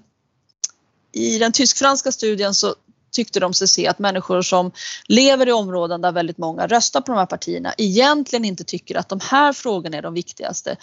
[1.12, 2.74] i den tysk-franska studien så
[3.16, 4.72] tyckte de sig se att människor som
[5.08, 9.08] lever i områden där väldigt många röstar på de här partierna egentligen inte tycker att
[9.08, 10.76] de här frågorna är de viktigaste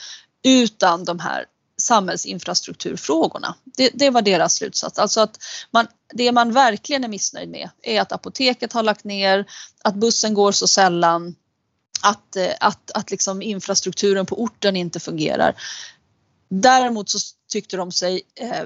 [0.43, 1.45] utan de här
[1.81, 3.55] samhällsinfrastrukturfrågorna.
[3.77, 4.99] Det, det var deras slutsats.
[4.99, 5.37] Alltså att
[5.71, 9.45] man, det man verkligen är missnöjd med är att apoteket har lagt ner,
[9.83, 11.35] att bussen går så sällan,
[12.01, 15.55] att, eh, att, att liksom infrastrukturen på orten inte fungerar.
[16.49, 17.19] Däremot så
[17.51, 18.63] tyckte de sig eh,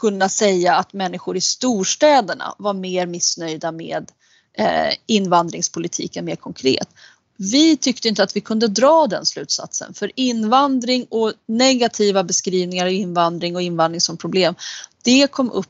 [0.00, 4.10] kunna säga att människor i storstäderna var mer missnöjda med
[4.58, 6.88] eh, invandringspolitiken mer konkret.
[7.36, 12.92] Vi tyckte inte att vi kunde dra den slutsatsen för invandring och negativa beskrivningar av
[12.92, 14.54] invandring och invandring som problem,
[15.02, 15.68] det kom upp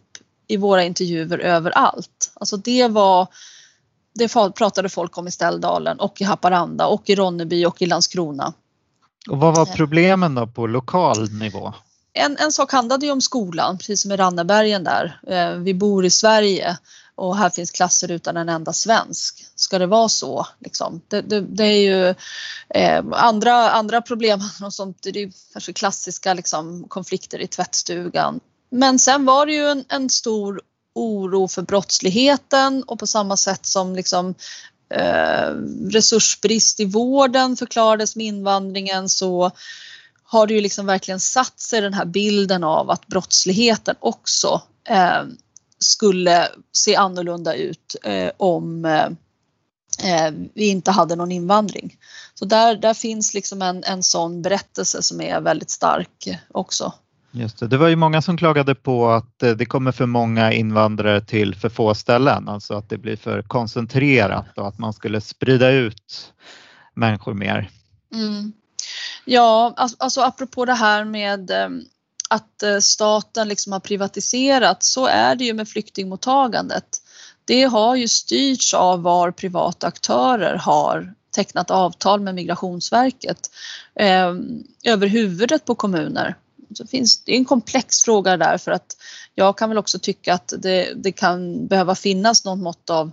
[0.48, 2.32] i våra intervjuer överallt.
[2.34, 3.28] Alltså det var
[4.14, 8.52] det pratade folk om i Ställdalen och i Haparanda och i Ronneby och i Landskrona.
[9.30, 11.74] Och vad var problemen då på lokal nivå?
[12.14, 15.20] En, en sak handlade ju om skolan, precis som i Rannebergen där.
[15.26, 16.78] Eh, vi bor i Sverige
[17.14, 19.46] och här finns klasser utan en enda svensk.
[19.54, 20.46] Ska det vara så?
[20.58, 21.00] Liksom?
[21.08, 22.14] Det, det, det, är ju
[22.74, 24.98] eh, andra, andra problem och sånt.
[25.02, 28.40] Det är ju kanske klassiska liksom, konflikter i tvättstugan.
[28.70, 30.60] Men sen var det ju en, en stor
[30.94, 34.34] oro för brottsligheten och på samma sätt som liksom,
[34.94, 35.50] eh,
[35.90, 39.52] resursbrist i vården förklarades med invandringen så
[40.32, 45.22] har det ju liksom verkligen satt sig den här bilden av att brottsligheten också eh,
[45.78, 49.06] skulle se annorlunda ut eh, om eh,
[50.04, 51.96] eh, vi inte hade någon invandring.
[52.34, 56.92] Så där, där finns liksom en, en sån berättelse som är väldigt stark också.
[57.30, 57.66] Just det.
[57.66, 61.54] det var ju många som klagade på att eh, det kommer för många invandrare till
[61.54, 66.32] för få ställen, alltså att det blir för koncentrerat och att man skulle sprida ut
[66.94, 67.70] människor mer.
[68.14, 68.52] Mm.
[69.24, 71.84] Ja, alltså, alltså apropå det här med ehm,
[72.30, 77.02] att eh, staten liksom har privatiserat så är det ju med flyktingmottagandet.
[77.44, 83.50] Det har ju styrts av var privata aktörer har tecknat avtal med Migrationsverket
[83.94, 84.32] eh,
[84.84, 86.36] över huvudet på kommuner.
[86.74, 88.96] Så finns, det är en komplex fråga där för att
[89.34, 93.12] jag kan väl också tycka att det, det kan behöva finnas något mått av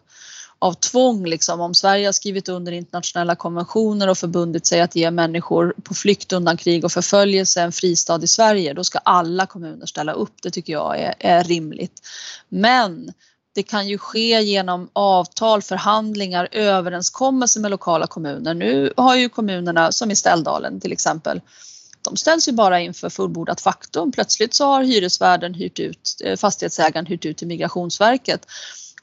[0.59, 1.25] av tvång.
[1.25, 1.61] Liksom.
[1.61, 6.33] Om Sverige har skrivit under internationella konventioner och förbundit sig att ge människor på flykt
[6.33, 10.33] undan krig och förföljelse en fristad i Sverige, då ska alla kommuner ställa upp.
[10.43, 12.01] Det tycker jag är, är rimligt.
[12.49, 13.13] Men
[13.55, 18.53] det kan ju ske genom avtal, förhandlingar, överenskommelser med lokala kommuner.
[18.53, 21.41] Nu har ju kommunerna, som i Ställdalen till exempel,
[22.01, 24.11] de ställs ju bara inför fullbordat faktum.
[24.11, 28.47] Plötsligt så har hyresvärden hyrt ut, eh, fastighetsägaren hyrt ut till Migrationsverket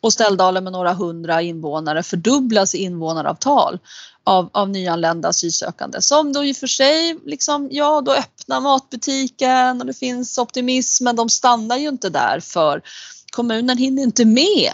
[0.00, 3.78] och Ställdalen med några hundra invånare fördubblas i invånaravtal
[4.24, 9.80] av, av nyanlända asylsökande som då i och för sig liksom, ja då öppnar matbutiken
[9.80, 12.82] och det finns optimism men de stannar ju inte där för
[13.30, 14.72] kommunen hinner inte med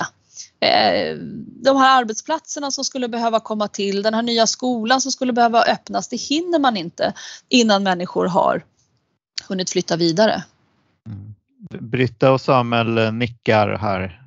[0.61, 1.17] eh,
[1.63, 5.63] de här arbetsplatserna som skulle behöva komma till, den här nya skolan som skulle behöva
[5.63, 7.13] öppnas, det hinner man inte
[7.49, 8.65] innan människor har
[9.49, 10.45] hunnit flytta vidare.
[11.07, 11.35] Mm.
[11.91, 14.23] Britta och Samuel nickar här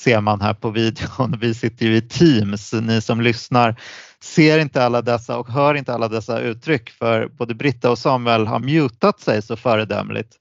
[0.00, 1.38] ser man här på videon.
[1.40, 2.72] Vi sitter ju i Teams.
[2.72, 3.80] Ni som lyssnar
[4.22, 8.46] ser inte alla dessa och hör inte alla dessa uttryck för både Britta och Samuel
[8.46, 10.36] har mutat sig så föredömligt.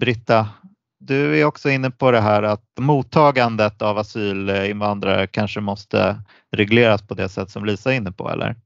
[0.00, 0.48] Britta,
[1.00, 6.22] du är också inne på det här att mottagandet av asylinvandrare kanske måste
[6.56, 8.56] regleras på det sätt som Lisa är inne på, eller?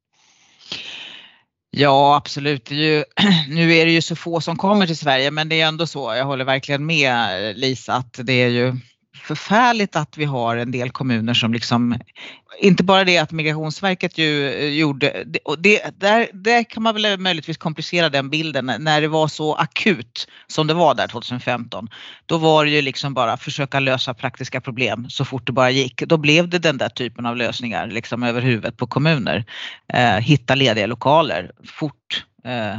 [1.70, 2.64] Ja, absolut.
[2.64, 3.04] Det är ju,
[3.54, 6.14] nu är det ju så få som kommer till Sverige, men det är ändå så.
[6.14, 8.74] Jag håller verkligen med eh, Lisa att det är ju
[9.14, 11.98] förfärligt att vi har en del kommuner som liksom,
[12.60, 17.18] inte bara det att Migrationsverket ju eh, gjorde, och det, där, där kan man väl
[17.18, 21.88] möjligtvis komplicera den bilden när det var så akut som det var där 2015.
[22.26, 26.02] Då var det ju liksom bara försöka lösa praktiska problem så fort det bara gick.
[26.02, 29.44] Då blev det den där typen av lösningar liksom över huvudet på kommuner.
[29.92, 32.24] Eh, hitta lediga lokaler fort.
[32.44, 32.78] Eh,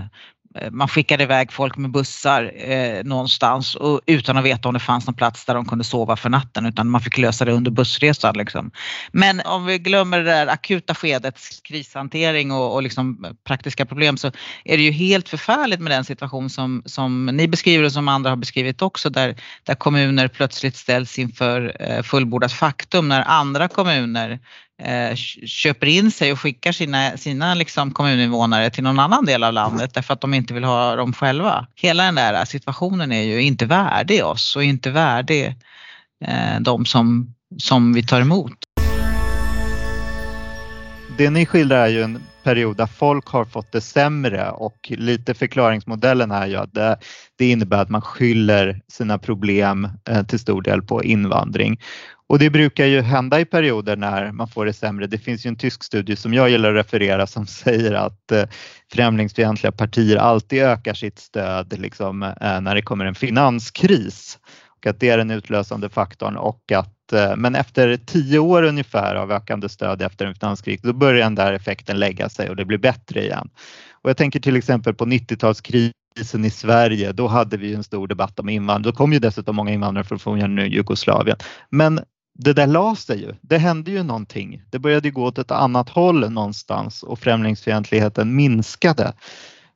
[0.58, 4.80] Eh, man skickade iväg folk med bussar eh, någonstans och, utan att veta om det
[4.80, 7.72] fanns någon plats där de kunde sova för natten utan man fick lösa det under
[7.72, 8.38] bussresan.
[8.38, 8.72] Liksom.
[9.12, 14.18] Men om vi glömmer det där akuta skedets krishantering och, och liksom eh, praktiska problem
[14.18, 14.28] så
[14.64, 18.30] är det ju helt förfärligt med den situation som, som ni beskriver och som andra
[18.30, 24.40] har beskrivit också där, där kommuner plötsligt ställs inför eh, fullbordat faktum när andra kommuner
[24.84, 29.54] Eh, köper in sig och skickar sina, sina liksom kommuninvånare till någon annan del av
[29.54, 31.68] landet därför att de inte vill ha dem själva.
[31.76, 35.56] Hela den där situationen är ju inte värdig oss och inte värdig
[36.26, 38.58] eh, de som, som vi tar emot.
[41.18, 45.34] Det ni skildrar är ju en period där folk har fått det sämre och lite
[45.34, 46.98] förklaringsmodellen är ju att det,
[47.36, 51.80] det innebär att man skyller sina problem eh, till stor del på invandring.
[52.28, 55.08] Och det brukar ju hända i perioder när man får det sämre.
[55.08, 58.44] Det finns ju en tysk studie som jag gillar att referera som säger att eh,
[58.94, 64.40] främlingsfientliga partier alltid ökar sitt stöd liksom, eh, när det kommer en finanskris
[64.78, 69.16] och att det är den utlösande faktorn och att eh, men efter tio år ungefär
[69.16, 72.66] av ökande stöd efter en finanskris då börjar den där effekten lägga sig och det
[72.66, 73.50] blir bättre igen.
[73.92, 78.40] Och jag tänker till exempel på 90-talskrisen i Sverige, då hade vi en stor debatt
[78.40, 78.92] om invandring.
[78.92, 81.38] Då kom ju dessutom många invandrare från forna Jugoslavien.
[81.70, 82.00] Men
[82.38, 83.34] det där la sig ju.
[83.42, 84.62] Det hände ju någonting.
[84.70, 89.14] Det började gå åt ett annat håll någonstans och främlingsfientligheten minskade.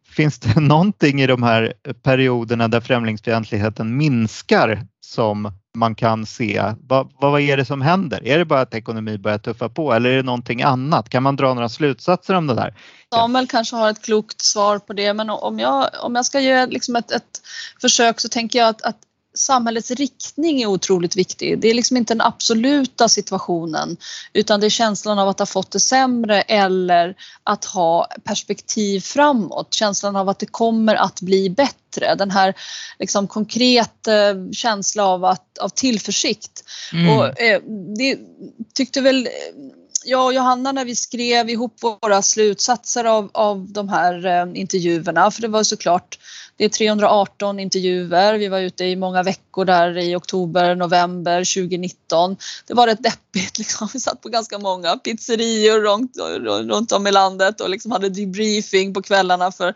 [0.10, 6.74] Finns det någonting i de här perioderna där främlingsfientligheten minskar som man kan se?
[6.80, 8.28] Vad, vad är det som händer?
[8.28, 11.10] Är det bara att ekonomin börjar tuffa på eller är det någonting annat?
[11.10, 12.76] Kan man dra några slutsatser om det där?
[13.13, 16.65] Samuel kanske har ett klokt svar på det men om jag, om jag ska göra
[16.65, 17.41] liksom ett, ett
[17.82, 18.98] försök så tänker jag att, att
[19.37, 21.59] samhällets riktning är otroligt viktig.
[21.59, 23.97] Det är liksom inte den absoluta situationen
[24.33, 29.73] utan det är känslan av att ha fått det sämre eller att ha perspektiv framåt.
[29.73, 32.15] Känslan av att det kommer att bli bättre.
[32.15, 32.53] Den här
[32.99, 34.11] liksom konkreta
[34.51, 36.63] känsla av, att, av tillförsikt.
[36.93, 37.17] Mm.
[37.17, 37.61] Och, eh,
[37.97, 38.17] det
[38.73, 39.29] tyckte väl
[40.05, 45.31] jag och Johanna när vi skrev ihop våra slutsatser av, av de här eh, intervjuerna,
[45.31, 46.17] för det var såklart
[46.59, 48.38] det är 318 intervjuer.
[48.38, 52.38] Vi var ute i många veckor där i oktober, november 2019.
[52.67, 53.57] Det var rätt deppigt.
[53.59, 53.89] Liksom.
[53.93, 56.17] Vi satt på ganska många pizzerior runt,
[56.69, 59.75] runt om i landet och liksom hade debriefing på kvällarna för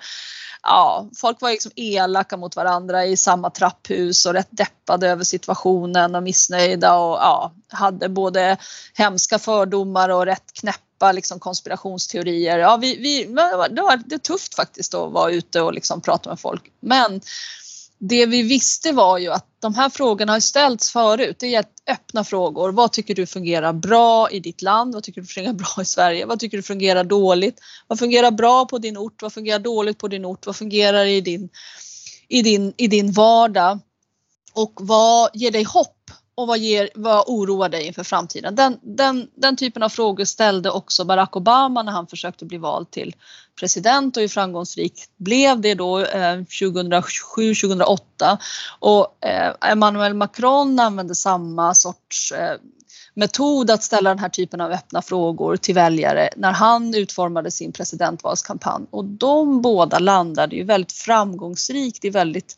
[0.63, 6.15] ja, folk var liksom elaka mot varandra i samma trapphus och rätt deppade över situationen
[6.15, 8.57] och missnöjda och ja, hade både
[8.93, 12.57] hemska fördomar och rätt knäppa liksom konspirationsteorier.
[12.57, 16.29] Ja, vi, vi, det, var, det var tufft faktiskt att vara ute och liksom prata
[16.29, 16.63] med folk.
[16.79, 17.21] Men
[18.07, 21.35] det vi visste var ju att de här frågorna har ställts förut.
[21.39, 22.71] Det är öppna frågor.
[22.71, 24.93] Vad tycker du fungerar bra i ditt land?
[24.93, 26.25] Vad tycker du fungerar bra i Sverige?
[26.25, 27.59] Vad tycker du fungerar dåligt?
[27.87, 29.21] Vad fungerar bra på din ort?
[29.21, 30.45] Vad fungerar dåligt på din ort?
[30.45, 31.49] Vad fungerar i din,
[32.27, 33.79] i din, i din vardag?
[34.53, 36.02] Och vad ger dig hopp
[36.35, 38.55] och vad, ger, vad oroar dig inför framtiden?
[38.55, 42.91] Den, den, den typen av frågor ställde också Barack Obama när han försökte bli vald
[42.91, 43.15] till
[43.59, 47.97] president och hur framgångsrikt blev det då eh, 2007-2008
[48.79, 52.57] och eh, Emmanuel Macron använde samma sorts eh,
[53.13, 57.71] metod att ställa den här typen av öppna frågor till väljare när han utformade sin
[57.71, 62.57] presidentvalskampanj och de båda landade ju väldigt framgångsrikt i väldigt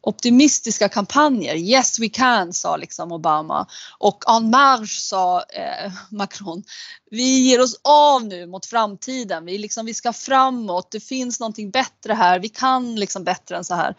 [0.00, 1.56] optimistiska kampanjer.
[1.56, 3.66] Yes we can sa liksom Obama
[3.98, 6.62] och en marche sa eh, Macron.
[7.10, 9.44] Vi ger oss av nu mot framtiden.
[9.44, 10.90] Vi, liksom, vi ska framåt.
[10.90, 12.38] Det finns någonting bättre här.
[12.38, 13.94] Vi kan liksom bättre än så här.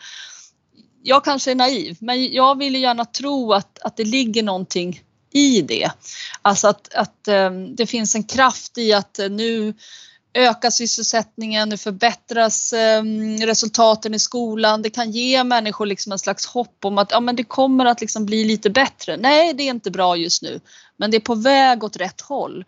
[1.03, 5.01] Jag kanske är naiv men jag vill gärna tro att, att det ligger någonting
[5.33, 5.91] i det.
[6.41, 9.73] Alltså att, att eh, det finns en kraft i att eh, nu
[10.33, 13.03] öka sysselsättningen, nu förbättras eh,
[13.45, 14.81] resultaten i skolan.
[14.81, 18.01] Det kan ge människor liksom en slags hopp om att ja, men det kommer att
[18.01, 19.17] liksom bli lite bättre.
[19.17, 20.59] Nej, det är inte bra just nu,
[20.97, 22.65] men det är på väg åt rätt håll.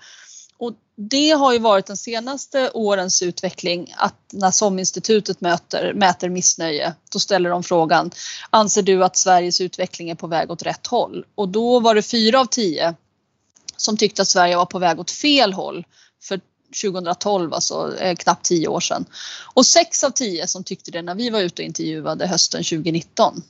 [0.57, 6.93] Och det har ju varit den senaste årens utveckling att när SOM-institutet möter, mäter missnöje,
[7.11, 8.11] då ställer de frågan
[8.49, 11.25] Anser du att Sveriges utveckling är på väg åt rätt håll?
[11.35, 12.95] Och då var det fyra av tio
[13.77, 15.85] som tyckte att Sverige var på väg åt fel håll
[16.21, 16.39] för
[16.81, 19.05] 2012, alltså eh, knappt tio år sedan.
[19.53, 23.41] Och sex av tio som tyckte det när vi var ute och intervjuade hösten 2019.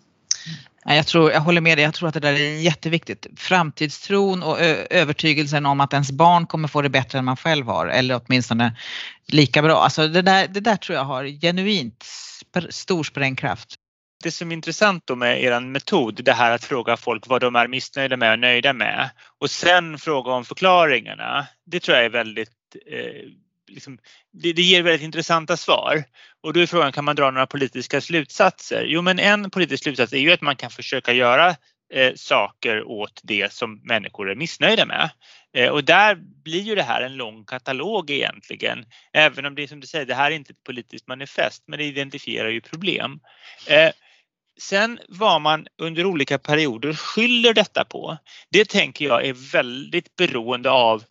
[0.86, 3.28] Jag, tror, jag håller med dig, jag tror att det där är jätteviktigt.
[3.36, 4.60] Framtidstron och
[4.90, 8.78] övertygelsen om att ens barn kommer få det bättre än man själv har eller åtminstone
[9.28, 9.84] lika bra.
[9.84, 12.06] Alltså det, där, det där tror jag har genuint
[12.70, 13.76] stor sprängkraft.
[14.24, 17.56] Det som är intressant då med er metod, det här att fråga folk vad de
[17.56, 21.48] är missnöjda med och nöjda med och sen fråga om förklaringarna.
[21.66, 23.30] Det tror jag är väldigt eh,
[23.68, 23.98] liksom,
[24.32, 26.04] det, det, ger väldigt intressanta svar.
[26.42, 28.86] Och då är frågan, kan man dra några politiska slutsatser?
[28.88, 31.56] Jo, men en politisk slutsats är ju att man kan försöka göra
[31.94, 35.10] eh, saker åt det som människor är missnöjda med.
[35.54, 38.86] Eh, och där blir ju det här en lång katalog egentligen.
[39.14, 41.80] Även om det är som du säger, det här är inte ett politiskt manifest, men
[41.80, 43.20] det identifierar ju problem.
[43.68, 43.92] Eh,
[44.62, 48.18] Sen vad man under olika perioder skyller detta på,
[48.50, 51.04] det tänker jag är väldigt beroende av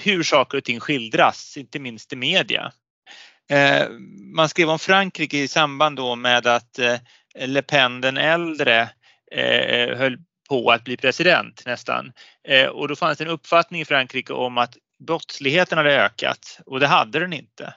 [0.00, 2.72] hur saker och ting skildras, inte minst i media.
[3.50, 3.88] Eh,
[4.34, 6.98] man skrev om Frankrike i samband då med att eh,
[7.46, 8.88] Le Pen den äldre
[9.32, 10.18] eh, höll
[10.48, 12.12] på att bli president nästan.
[12.72, 16.86] Och då fanns det en uppfattning i Frankrike om att brottsligheten hade ökat och det
[16.86, 17.74] hade den inte.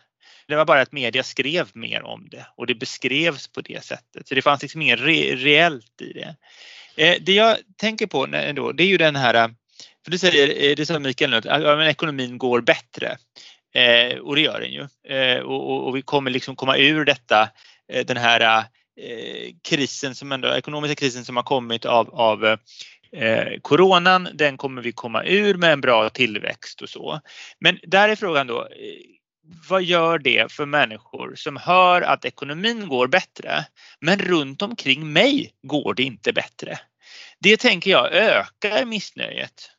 [0.48, 4.28] Det var bara att media skrev mer om det och det beskrevs på det sättet.
[4.28, 6.36] Så det fanns liksom inget re reellt i det.
[7.20, 8.26] Det jag tänker på
[8.56, 9.54] då, det är ju den här
[10.08, 13.18] för det säger, eh, det sa Mikael nu, att ja, ekonomin går bättre.
[13.76, 14.88] Eh, och det gör den ju.
[15.16, 17.50] Eh, och, och, vi kommer liksom komma ur detta,
[17.94, 18.42] eh, den här
[19.02, 22.46] eh, krisen som ändå, ekonomiska krisen som har kommit av, av
[23.12, 27.22] eh, coronan, den kommer vi komma ur med en bra tillväxt och så.
[27.60, 28.68] Men där är frågan då, eh,
[29.70, 33.66] vad gör det för människor som hör att ekonomin går bättre
[34.00, 36.80] men runt omkring mig går det inte bättre?
[37.40, 39.72] Det tänker jag ökar missnöjet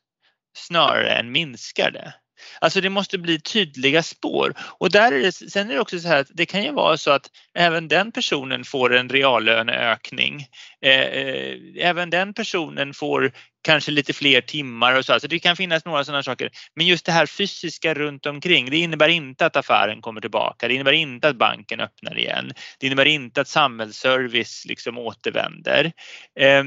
[0.59, 2.15] snarare än minskar det.
[2.61, 6.09] Alltså det måste bli tydliga spår och där är det, sen är det också så
[6.09, 10.47] här att det kan ju vara så att även den personen får en reallöneökning.
[10.85, 13.33] Eh, eh, även den personen får
[13.63, 15.13] kanske lite fler timmar och så.
[15.13, 16.51] Alltså det kan finnas några sådana saker.
[16.75, 20.69] Men just det här fysiska runt omkring, det innebär inte att affären kommer tillbaka.
[20.69, 22.53] Det innebär inte att banken öppnar igen.
[22.79, 25.93] Det innebär inte att samhällsservice liksom återvänder.
[26.41, 26.65] Eh,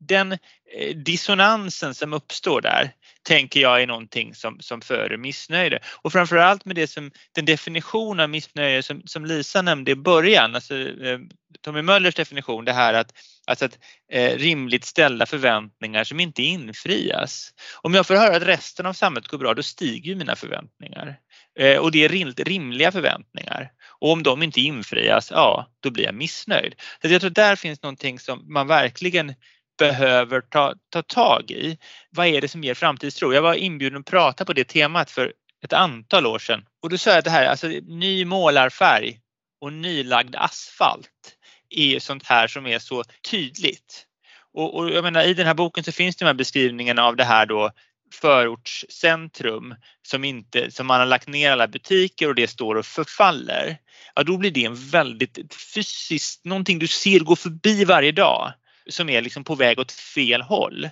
[0.00, 2.92] den eh, dissonansen som uppstår där
[3.22, 5.78] tänker jag är någonting som, som föder missnöje.
[6.02, 10.54] Och framförallt med det som, den definition av missnöje som, som Lisa nämnde i början,
[10.54, 11.18] alltså eh,
[11.60, 13.12] Tommy Möllers definition, det här att,
[13.46, 13.78] alltså att
[14.12, 17.50] eh, rimligt ställda förväntningar som inte infrias.
[17.82, 21.16] Om jag får höra att resten av samhället går bra, då stiger mina förväntningar.
[21.58, 23.72] Eh, och det är rimliga förväntningar.
[24.00, 26.74] Och om de inte infrias, ja, då blir jag missnöjd.
[27.02, 29.34] Så jag tror att där finns någonting som man verkligen
[29.80, 31.78] behöver ta, ta tag i.
[32.10, 33.32] Vad är det som ger framtidstro?
[33.32, 35.32] Jag var inbjuden att prata på det temat för
[35.64, 39.20] ett antal år sedan och då sa jag att det här, alltså ny målarfärg
[39.60, 41.36] och nylagd asfalt
[41.70, 44.06] är sånt här som är så tydligt.
[44.54, 47.16] Och, och jag menar i den här boken så finns det de här beskrivningarna av
[47.16, 47.70] det här då
[48.12, 53.78] förortscentrum som, inte, som man har lagt ner alla butiker och det står och förfaller.
[54.14, 58.52] Ja, då blir det en väldigt fysiskt, någonting du ser gå förbi varje dag
[58.88, 60.90] som är liksom på väg åt fel håll.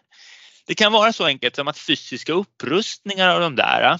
[0.66, 3.98] Det kan vara så enkelt som att fysiska upprustningar av de där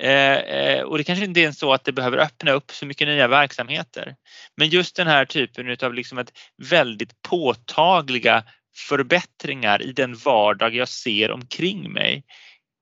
[0.00, 3.08] eh, eh, och det kanske inte är så att det behöver öppna upp så mycket
[3.08, 4.16] nya verksamheter.
[4.56, 8.44] Men just den här typen av liksom ett väldigt påtagliga
[8.88, 12.24] förbättringar i den vardag jag ser omkring mig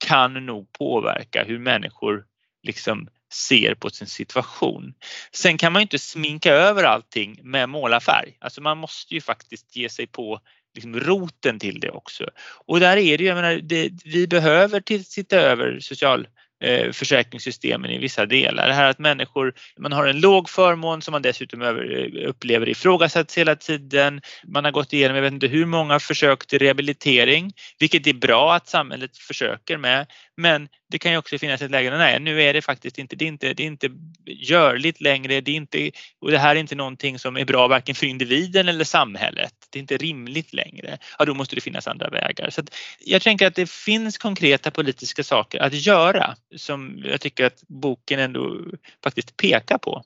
[0.07, 2.25] kan nog påverka hur människor
[2.63, 4.95] liksom ser på sin situation.
[5.33, 8.37] Sen kan man inte sminka över allting med målarfärg.
[8.41, 10.41] Alltså man måste ju faktiskt ge sig på
[10.75, 12.31] liksom roten till det också.
[12.67, 14.81] Och där är det ju, jag menar, det, vi behöver
[15.15, 16.27] titta över social
[16.65, 18.69] eh, försäkringssystemen i vissa delar.
[18.69, 22.69] Det här att människor, man har en låg förmån som man dessutom över, eh, upplever
[22.69, 24.21] ifrågasätts hela tiden.
[24.47, 28.55] Man har gått igenom, jag vet inte hur många försök till rehabilitering, vilket är bra
[28.55, 30.07] att samhället försöker med.
[30.41, 33.17] Men det kan ju också finnas ett läge där nej, nu är det faktiskt inte,
[33.17, 33.91] det är inte, det är inte
[34.27, 35.41] görligt längre.
[35.41, 38.69] Det är inte, och det här är inte någonting som är bra varken för individen
[38.69, 39.53] eller samhället.
[39.71, 40.99] Det är inte rimligt längre.
[41.19, 42.51] Ja, då måste det finnas andra vägar.
[42.51, 42.63] Så
[43.01, 48.21] jag tänker att det finns konkreta politiska saker att göra som jag tycker att boken
[48.21, 48.61] ändå
[49.05, 50.03] faktiskt pekar på.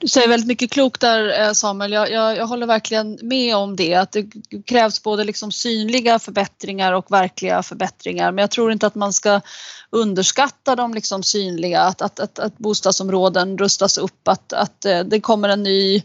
[0.00, 1.92] Du säger väldigt mycket klokt där eh, Samuel.
[1.92, 4.26] Jag, jag, jag, håller verkligen med om det att det
[4.66, 8.32] krävs både liksom synliga förbättringar och verkliga förbättringar.
[8.32, 9.40] Men jag tror inte att man ska
[9.90, 15.20] underskatta de liksom synliga, att, att, att, att bostadsområden rustas upp, att, att eh, det
[15.20, 16.02] kommer en ny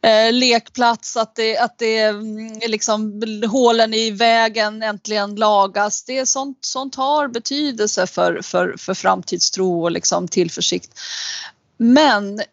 [0.00, 6.04] eh, lekplats, att, det, att det, mm, liksom, hålen i vägen äntligen lagas.
[6.04, 10.90] Det är sånt, sånt har betydelse för, för, för framtidstro och liksom tillförsikt.
[11.76, 12.44] Men eh,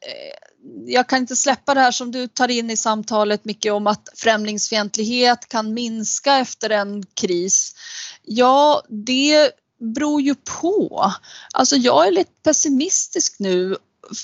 [0.86, 4.10] jag kan inte släppa det här som du tar in i samtalet mycket om att
[4.16, 7.76] främlingsfientlighet kan minska efter en kris.
[8.24, 9.52] Ja, det
[9.96, 11.12] beror ju på.
[11.54, 13.78] Alltså jag är lite pessimistisk nu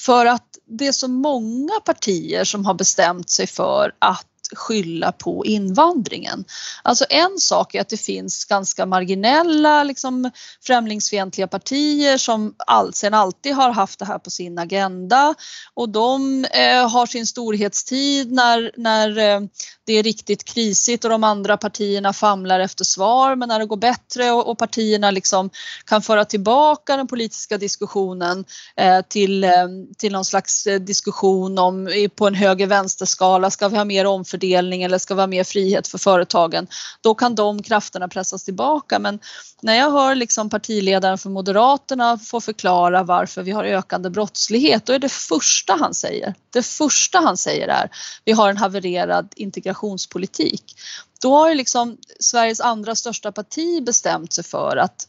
[0.05, 5.45] för att det är så många partier som har bestämt sig för att skylla på
[5.45, 6.45] invandringen.
[6.83, 10.31] Alltså en sak är att det finns ganska marginella liksom,
[10.65, 15.35] främlingsfientliga partier som all, sen alltid har haft det här på sin agenda.
[15.73, 19.39] Och de eh, har sin storhetstid när, när eh,
[19.85, 23.35] det är riktigt krisigt och de andra partierna famlar efter svar.
[23.35, 25.49] Men när det går bättre och, och partierna liksom
[25.85, 28.45] kan föra tillbaka den politiska diskussionen
[28.75, 29.51] eh, till, eh,
[29.97, 34.97] till någon slags eh, diskussion om på en höger-vänster-skala, ska vi ha mer omfördelning eller
[34.97, 36.67] ska vara mer frihet för företagen?
[37.01, 39.19] Då kan de krafterna pressas tillbaka men
[39.61, 44.93] när jag hör liksom partiledaren för Moderaterna få förklara varför vi har ökande brottslighet då
[44.93, 47.89] är det första han säger, det första han säger är
[48.25, 50.75] vi har en havererad integrationspolitik.
[51.21, 55.07] Då har liksom Sveriges andra största parti bestämt sig för att,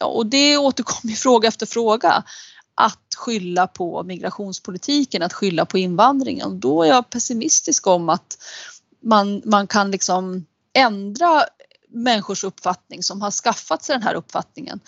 [0.00, 2.24] ja, och det återkommer i fråga efter fråga,
[2.76, 6.60] att skylla på migrationspolitiken, att skylla på invandringen.
[6.60, 8.38] Då är jag pessimistisk om att
[9.02, 11.44] man, man kan liksom ändra
[11.88, 14.80] människors uppfattning som har skaffat sig den här uppfattningen.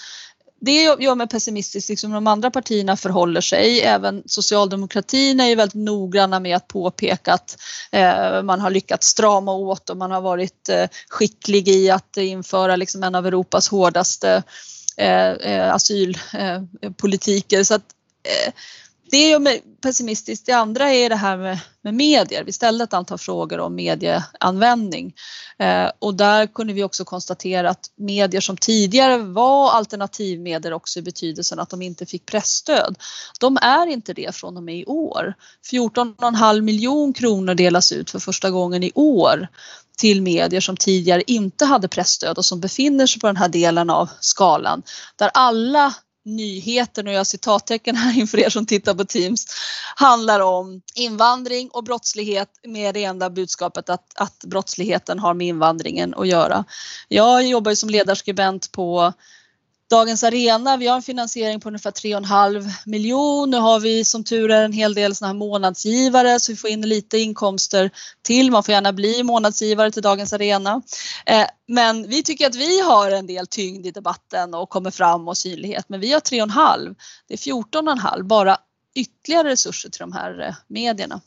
[0.60, 3.80] Det gör mig pessimistisk, liksom de andra partierna förhåller sig.
[3.80, 7.56] Även socialdemokratin är ju väldigt noggranna med att påpeka att
[7.90, 12.76] eh, man har lyckats strama åt och man har varit eh, skicklig i att införa
[12.76, 14.42] liksom en av Europas hårdaste
[14.98, 17.58] eh, eh asylpolitiker.
[17.58, 17.84] Eh, Så att,
[18.22, 18.52] eh,
[19.10, 20.46] det är ju pessimistiskt.
[20.46, 22.44] Det andra är det här med, med medier.
[22.44, 25.14] Vi ställde ett antal frågor om medieanvändning
[25.58, 31.02] eh, och där kunde vi också konstatera att medier som tidigare var alternativmedier också i
[31.02, 32.98] betydelsen att de inte fick pressstöd.
[33.40, 35.34] De är inte det från och med i år.
[35.70, 39.48] 14,5 miljon kronor delas ut för första gången i år
[39.98, 43.90] till medier som tidigare inte hade pressstöd och som befinner sig på den här delen
[43.90, 44.82] av skalan
[45.16, 45.94] där alla
[46.24, 49.46] nyheten och jag citattecken här inför er som tittar på Teams
[49.96, 56.14] handlar om invandring och brottslighet med det enda budskapet att, att brottsligheten har med invandringen
[56.14, 56.64] att göra.
[57.08, 59.12] Jag jobbar ju som ledarskribent på
[59.90, 63.50] Dagens Arena, vi har en finansiering på ungefär 3,5 miljon.
[63.50, 66.70] Nu har vi som tur är en hel del såna här månadsgivare så vi får
[66.70, 67.90] in lite inkomster
[68.22, 68.50] till.
[68.50, 70.82] Man får gärna bli månadsgivare till Dagens Arena.
[71.26, 75.28] Eh, men vi tycker att vi har en del tyngd i debatten och kommer fram
[75.28, 75.84] och synlighet.
[75.88, 76.96] Men vi har 3,5.
[77.28, 78.58] Det är 14,5 bara
[78.94, 81.20] ytterligare resurser till de här eh, medierna.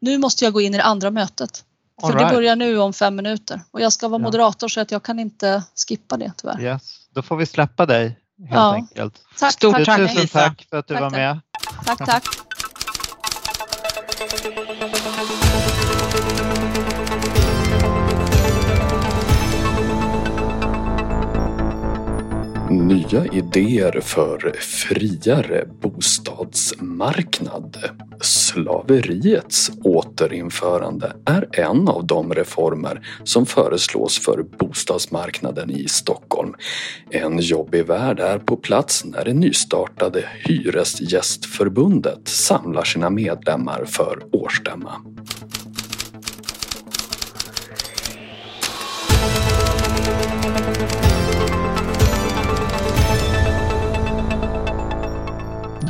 [0.00, 1.64] Nu måste jag gå in i det andra mötet.
[2.00, 2.28] För right.
[2.28, 5.18] det börjar nu om fem minuter och jag ska vara moderator så att jag kan
[5.18, 6.62] inte skippa det tyvärr.
[6.62, 8.04] Yes då får vi släppa dig
[8.38, 8.74] helt ja.
[8.74, 9.14] enkelt.
[9.38, 11.40] Tack, Stort tack, tusen tack för att du tack, var med.
[11.84, 12.24] Tack, tack.
[22.90, 27.76] Nya idéer för friare bostadsmarknad.
[28.20, 36.54] Slaveriets återinförande är en av de reformer som föreslås för bostadsmarknaden i Stockholm.
[37.10, 44.92] En jobbig värld är på plats när det nystartade Hyresgästförbundet samlar sina medlemmar för årsstämma.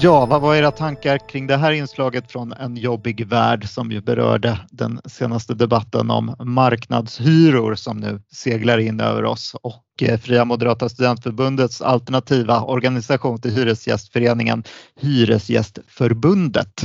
[0.03, 4.01] Ja, vad var era tankar kring det här inslaget från En jobbig värld som ju
[4.01, 10.45] berörde den senaste debatten om marknadshyror som nu seglar in över oss och eh, Fria
[10.45, 14.65] Moderata Studentförbundets alternativa organisation till Hyresgästföreningen
[15.01, 16.83] Hyresgästförbundet?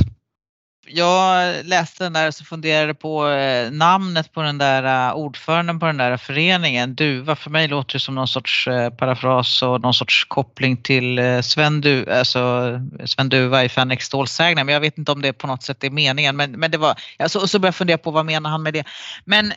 [0.87, 5.79] Jag läste den där och så funderade på eh, namnet på den där eh, ordföranden
[5.79, 6.95] på den där föreningen.
[6.95, 11.19] Duva, för mig låter det som någon sorts eh, parafras och någon sorts koppling till
[11.43, 12.71] Sven, du, alltså,
[13.05, 14.63] Sven Duva i Fänrik Stålsägner.
[14.63, 16.35] Men jag vet inte om det på något sätt är meningen.
[16.35, 18.73] Men, men det var, alltså, och så började jag fundera på vad menar han med
[18.73, 18.83] det.
[19.25, 19.53] Men,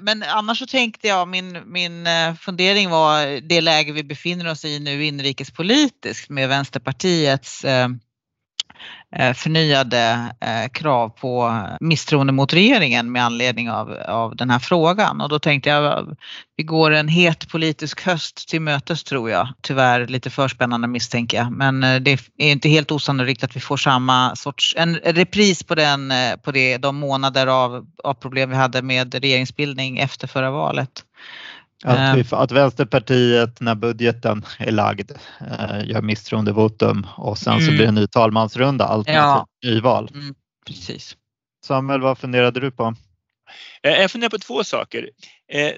[0.00, 2.08] men annars så tänkte jag, min, min
[2.40, 7.88] fundering var det läge vi befinner oss i nu inrikespolitiskt med Vänsterpartiets Eh,
[9.16, 15.20] Eh, förnyade eh, krav på misstroende mot regeringen med anledning av, av den här frågan.
[15.20, 16.16] Och då tänkte jag,
[16.56, 19.48] vi går en het politisk höst till mötes tror jag.
[19.62, 21.52] Tyvärr lite för spännande misstänker jag.
[21.52, 25.74] Men eh, det är inte helt osannolikt att vi får samma sorts, en repris på,
[25.74, 26.12] den,
[26.42, 31.04] på det, de månader av, av problem vi hade med regeringsbildning efter förra valet.
[31.84, 35.10] Att, vi, att Vänsterpartiet när budgeten är lagd
[35.84, 37.66] gör misstroendevotum och sen mm.
[37.66, 39.70] så blir det en ny talmansrunda alternativt ja.
[39.70, 40.10] nyval.
[40.14, 40.34] Mm,
[40.66, 41.16] precis.
[41.64, 42.94] Samuel, vad funderade du på?
[43.82, 45.10] Jag funderar på två saker.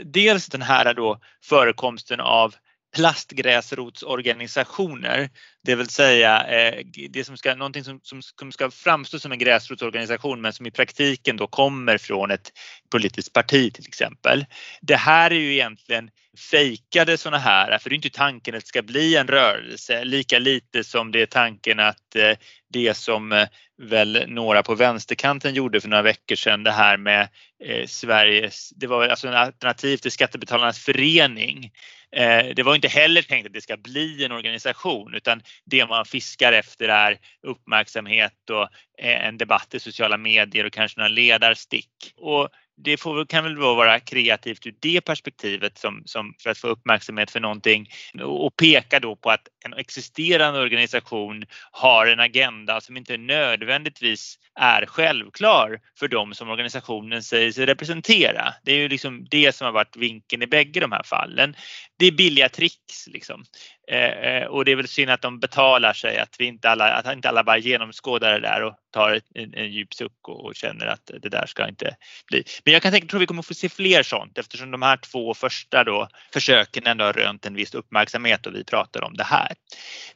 [0.05, 2.55] Dels den här då förekomsten av
[2.97, 5.31] plastgräsrotsorganisationer.
[5.65, 8.23] Det vill säga eh, det som ska, någonting som, som,
[8.53, 12.53] ska framstå som en gräsrotsorganisation men som i praktiken då kommer från ett
[12.91, 14.45] politiskt parti till exempel.
[14.81, 16.11] Det här är ju egentligen
[16.51, 20.39] fejkade sådana här, för det är inte tanken att det ska bli en rörelse lika
[20.39, 22.37] lite som det är tanken att eh,
[22.73, 23.49] det som eh,
[23.83, 27.29] väl några på vänsterkanten gjorde för några veckor sedan det här med
[27.65, 31.73] eh, Sveriges, det var alltså en alternativ till Skattebetalarnas förening
[32.17, 36.05] Eh, det var inte heller tänkt att det ska bli en organisation utan det man
[36.05, 38.63] fiskar efter är uppmärksamhet och
[38.99, 42.13] eh, en debatt i sociala medier och kanske några ledarstick.
[42.17, 46.69] Och det får, kan väl vara kreativt ur det perspektivet som, som för att få
[46.69, 47.89] uppmärksamhet för någonting
[48.23, 54.87] och peka då på att en existerande organisation har en agenda som inte nödvändigtvis är
[54.87, 58.55] självklar för dem som organisationen säger sig representera.
[58.63, 61.57] Det är ju liksom det som har varit vinkeln i bägge de här fallen.
[61.99, 63.45] Det är billiga tricks liksom.
[63.89, 66.93] Eh, eh, och det är väl synd att de betalar sig, att, vi inte alla,
[66.93, 70.55] att inte alla bara genomskådar det där och tar en, en djup suck och, och,
[70.55, 72.45] känner att det där ska inte bli.
[72.65, 75.35] Men jag kan tänka, tror vi kommer få se fler sånt eftersom de här två
[75.35, 79.53] första då försöken ändå har rönt en viss uppmärksamhet och vi pratar om det här.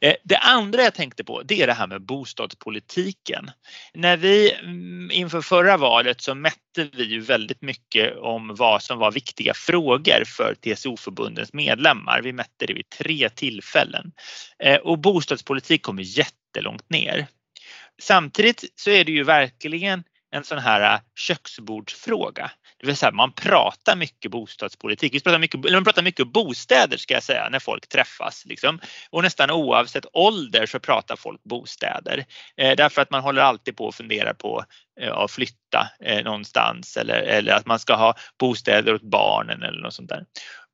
[0.01, 3.51] Eh, det andra jag tänkte på det är det här med bostadspolitiken.
[3.93, 8.99] När vi mm, inför förra valet så mätte vi ju väldigt mycket om vad som
[8.99, 12.21] var viktiga frågor för TCO-förbundens medlemmar.
[12.21, 14.11] Vi mätte det vid tre tillfällen
[14.63, 17.27] eh, och bostadspolitik kommer jättelångt ner.
[18.01, 22.51] Samtidigt så är det ju verkligen en sån här eh, köksbordsfråga.
[22.79, 25.13] Det vill säga man pratar mycket bostadspolitik.
[25.13, 28.45] Vi pratar mycket, man pratar mycket bostäder ska jag säga när folk träffas.
[28.45, 28.79] Liksom.
[29.09, 32.25] Och nästan oavsett ålder så pratar folk bostäder.
[32.57, 34.63] Eh, därför att man håller alltid på och funderar på
[35.01, 39.81] eh, att flytta eh, någonstans eller, eller att man ska ha bostäder åt barnen eller
[39.81, 40.25] något sånt där.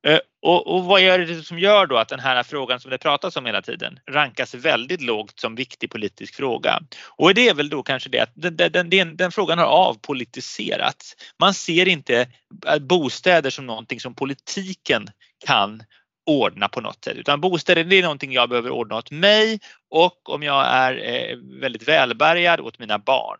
[0.07, 2.97] Eh, och, och, vad är det som gör då att den här frågan som det
[2.97, 6.79] pratas om hela tiden rankas väldigt lågt som viktig politisk fråga?
[7.09, 11.15] Och det är väl då kanske det att den, den, den, den frågan har avpolitiserats.
[11.39, 12.27] Man ser inte
[12.67, 15.07] eh, bostäder som någonting som politiken
[15.45, 15.83] kan
[16.25, 20.29] ordna på något sätt utan bostäder det är någonting jag behöver ordna åt mig och
[20.29, 23.39] om jag är eh, väldigt välbärgad åt mina barn.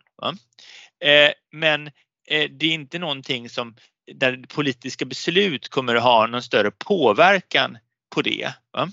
[1.04, 1.86] Eh, men
[2.28, 3.76] eh, det är inte någonting som
[4.14, 7.78] där politiska beslut kommer att ha någon större påverkan
[8.14, 8.54] på det.
[8.72, 8.88] Va?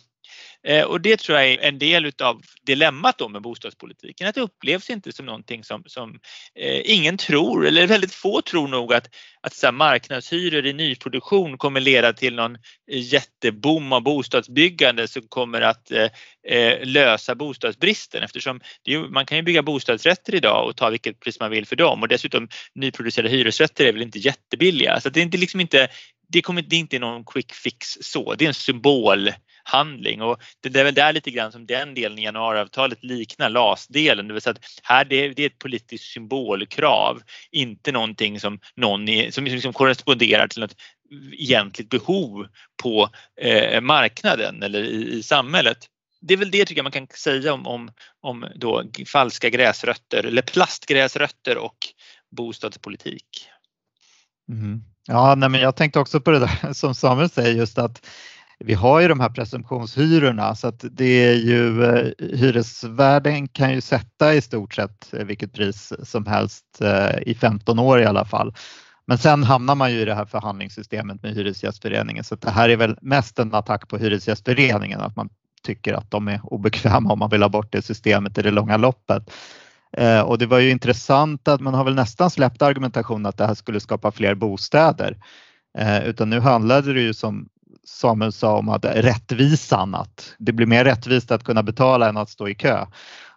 [0.63, 4.41] Eh, och det tror jag är en del utav dilemmat då med bostadspolitiken, att det
[4.41, 6.19] upplevs inte som någonting som, som
[6.55, 9.09] eh, ingen tror, eller väldigt få tror nog att,
[9.41, 12.57] att så här, marknadshyror i nyproduktion kommer leda till någon
[12.91, 16.09] jätteboom av bostadsbyggande som kommer att eh,
[16.47, 21.39] eh lösa bostadsbristen eftersom ju, man kan ju bygga bostadsrätter idag och ta vilket pris
[21.39, 25.01] man vill för dem och dessutom nyproducerade hyresrätter är väl inte jättebilliga.
[25.01, 25.87] Så det är inte liksom inte
[26.27, 29.29] det, kommer, det är inte någon quick fix så, det är en symbol
[29.63, 34.27] handling och det är väl där lite grann som den delen i januariavtalet liknar LAS-delen,
[34.27, 38.59] det vill säga att här det är, det är ett politiskt symbolkrav, inte någonting som
[38.75, 40.75] någon i, som liksom korresponderar till något
[41.31, 42.47] egentligt behov
[42.83, 43.09] på
[43.41, 45.87] eh, marknaden eller i, i samhället
[46.21, 47.91] det är väl det tycker jag man kan säga om, om,
[48.21, 51.77] om då falska gräsrötter eller plastgräsrötter och
[52.31, 53.47] bostadspolitik.
[54.49, 54.83] Mm.
[55.07, 58.07] Ja, nej, men jag tänkte också på det där som Samuel säger just att
[58.63, 63.81] vi har ju de här presumtionshyrorna så att det är ju eh, hyresvärden kan ju
[63.81, 68.25] sätta i stort sett eh, vilket pris som helst eh, i 15 år i alla
[68.25, 68.53] fall.
[69.05, 72.75] Men sen hamnar man ju i det här förhandlingssystemet med Hyresgästföreningen så det här är
[72.75, 75.29] väl mest en attack på Hyresgästföreningen att man
[75.63, 78.77] tycker att de är obekväma om man vill ha bort det systemet i det långa
[78.77, 79.31] loppet.
[80.25, 83.53] Och det var ju intressant att man har väl nästan släppt argumentationen att det här
[83.53, 85.17] skulle skapa fler bostäder.
[86.05, 87.49] Utan nu handlade det ju som
[87.91, 92.29] Samuel sa om att rättvisan, att det blir mer rättvist att kunna betala än att
[92.29, 92.85] stå i kö.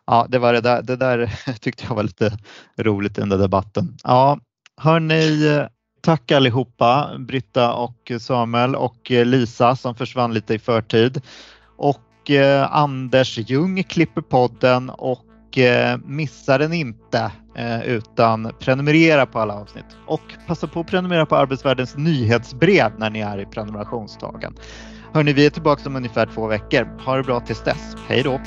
[0.07, 2.39] Ja, det var det där, det där tyckte jag var lite
[2.79, 3.97] roligt i den där debatten.
[4.05, 4.39] Ja,
[4.77, 5.67] hörni,
[6.01, 11.23] tack allihopa, Britta och Samuel och Lisa som försvann lite i förtid.
[11.77, 15.25] Och eh, Anders Ljung klipper podden och
[15.59, 21.27] Eh, Missa den inte eh, utan prenumerera på alla avsnitt och passa på att prenumerera
[21.27, 24.55] på Arbetsvärldens nyhetsbrev när ni är i prenumerationsdagen.
[25.13, 26.99] Hörni, vi är tillbaka om ungefär två veckor.
[27.05, 27.97] Ha det bra tills dess.
[28.09, 28.41] Hej då!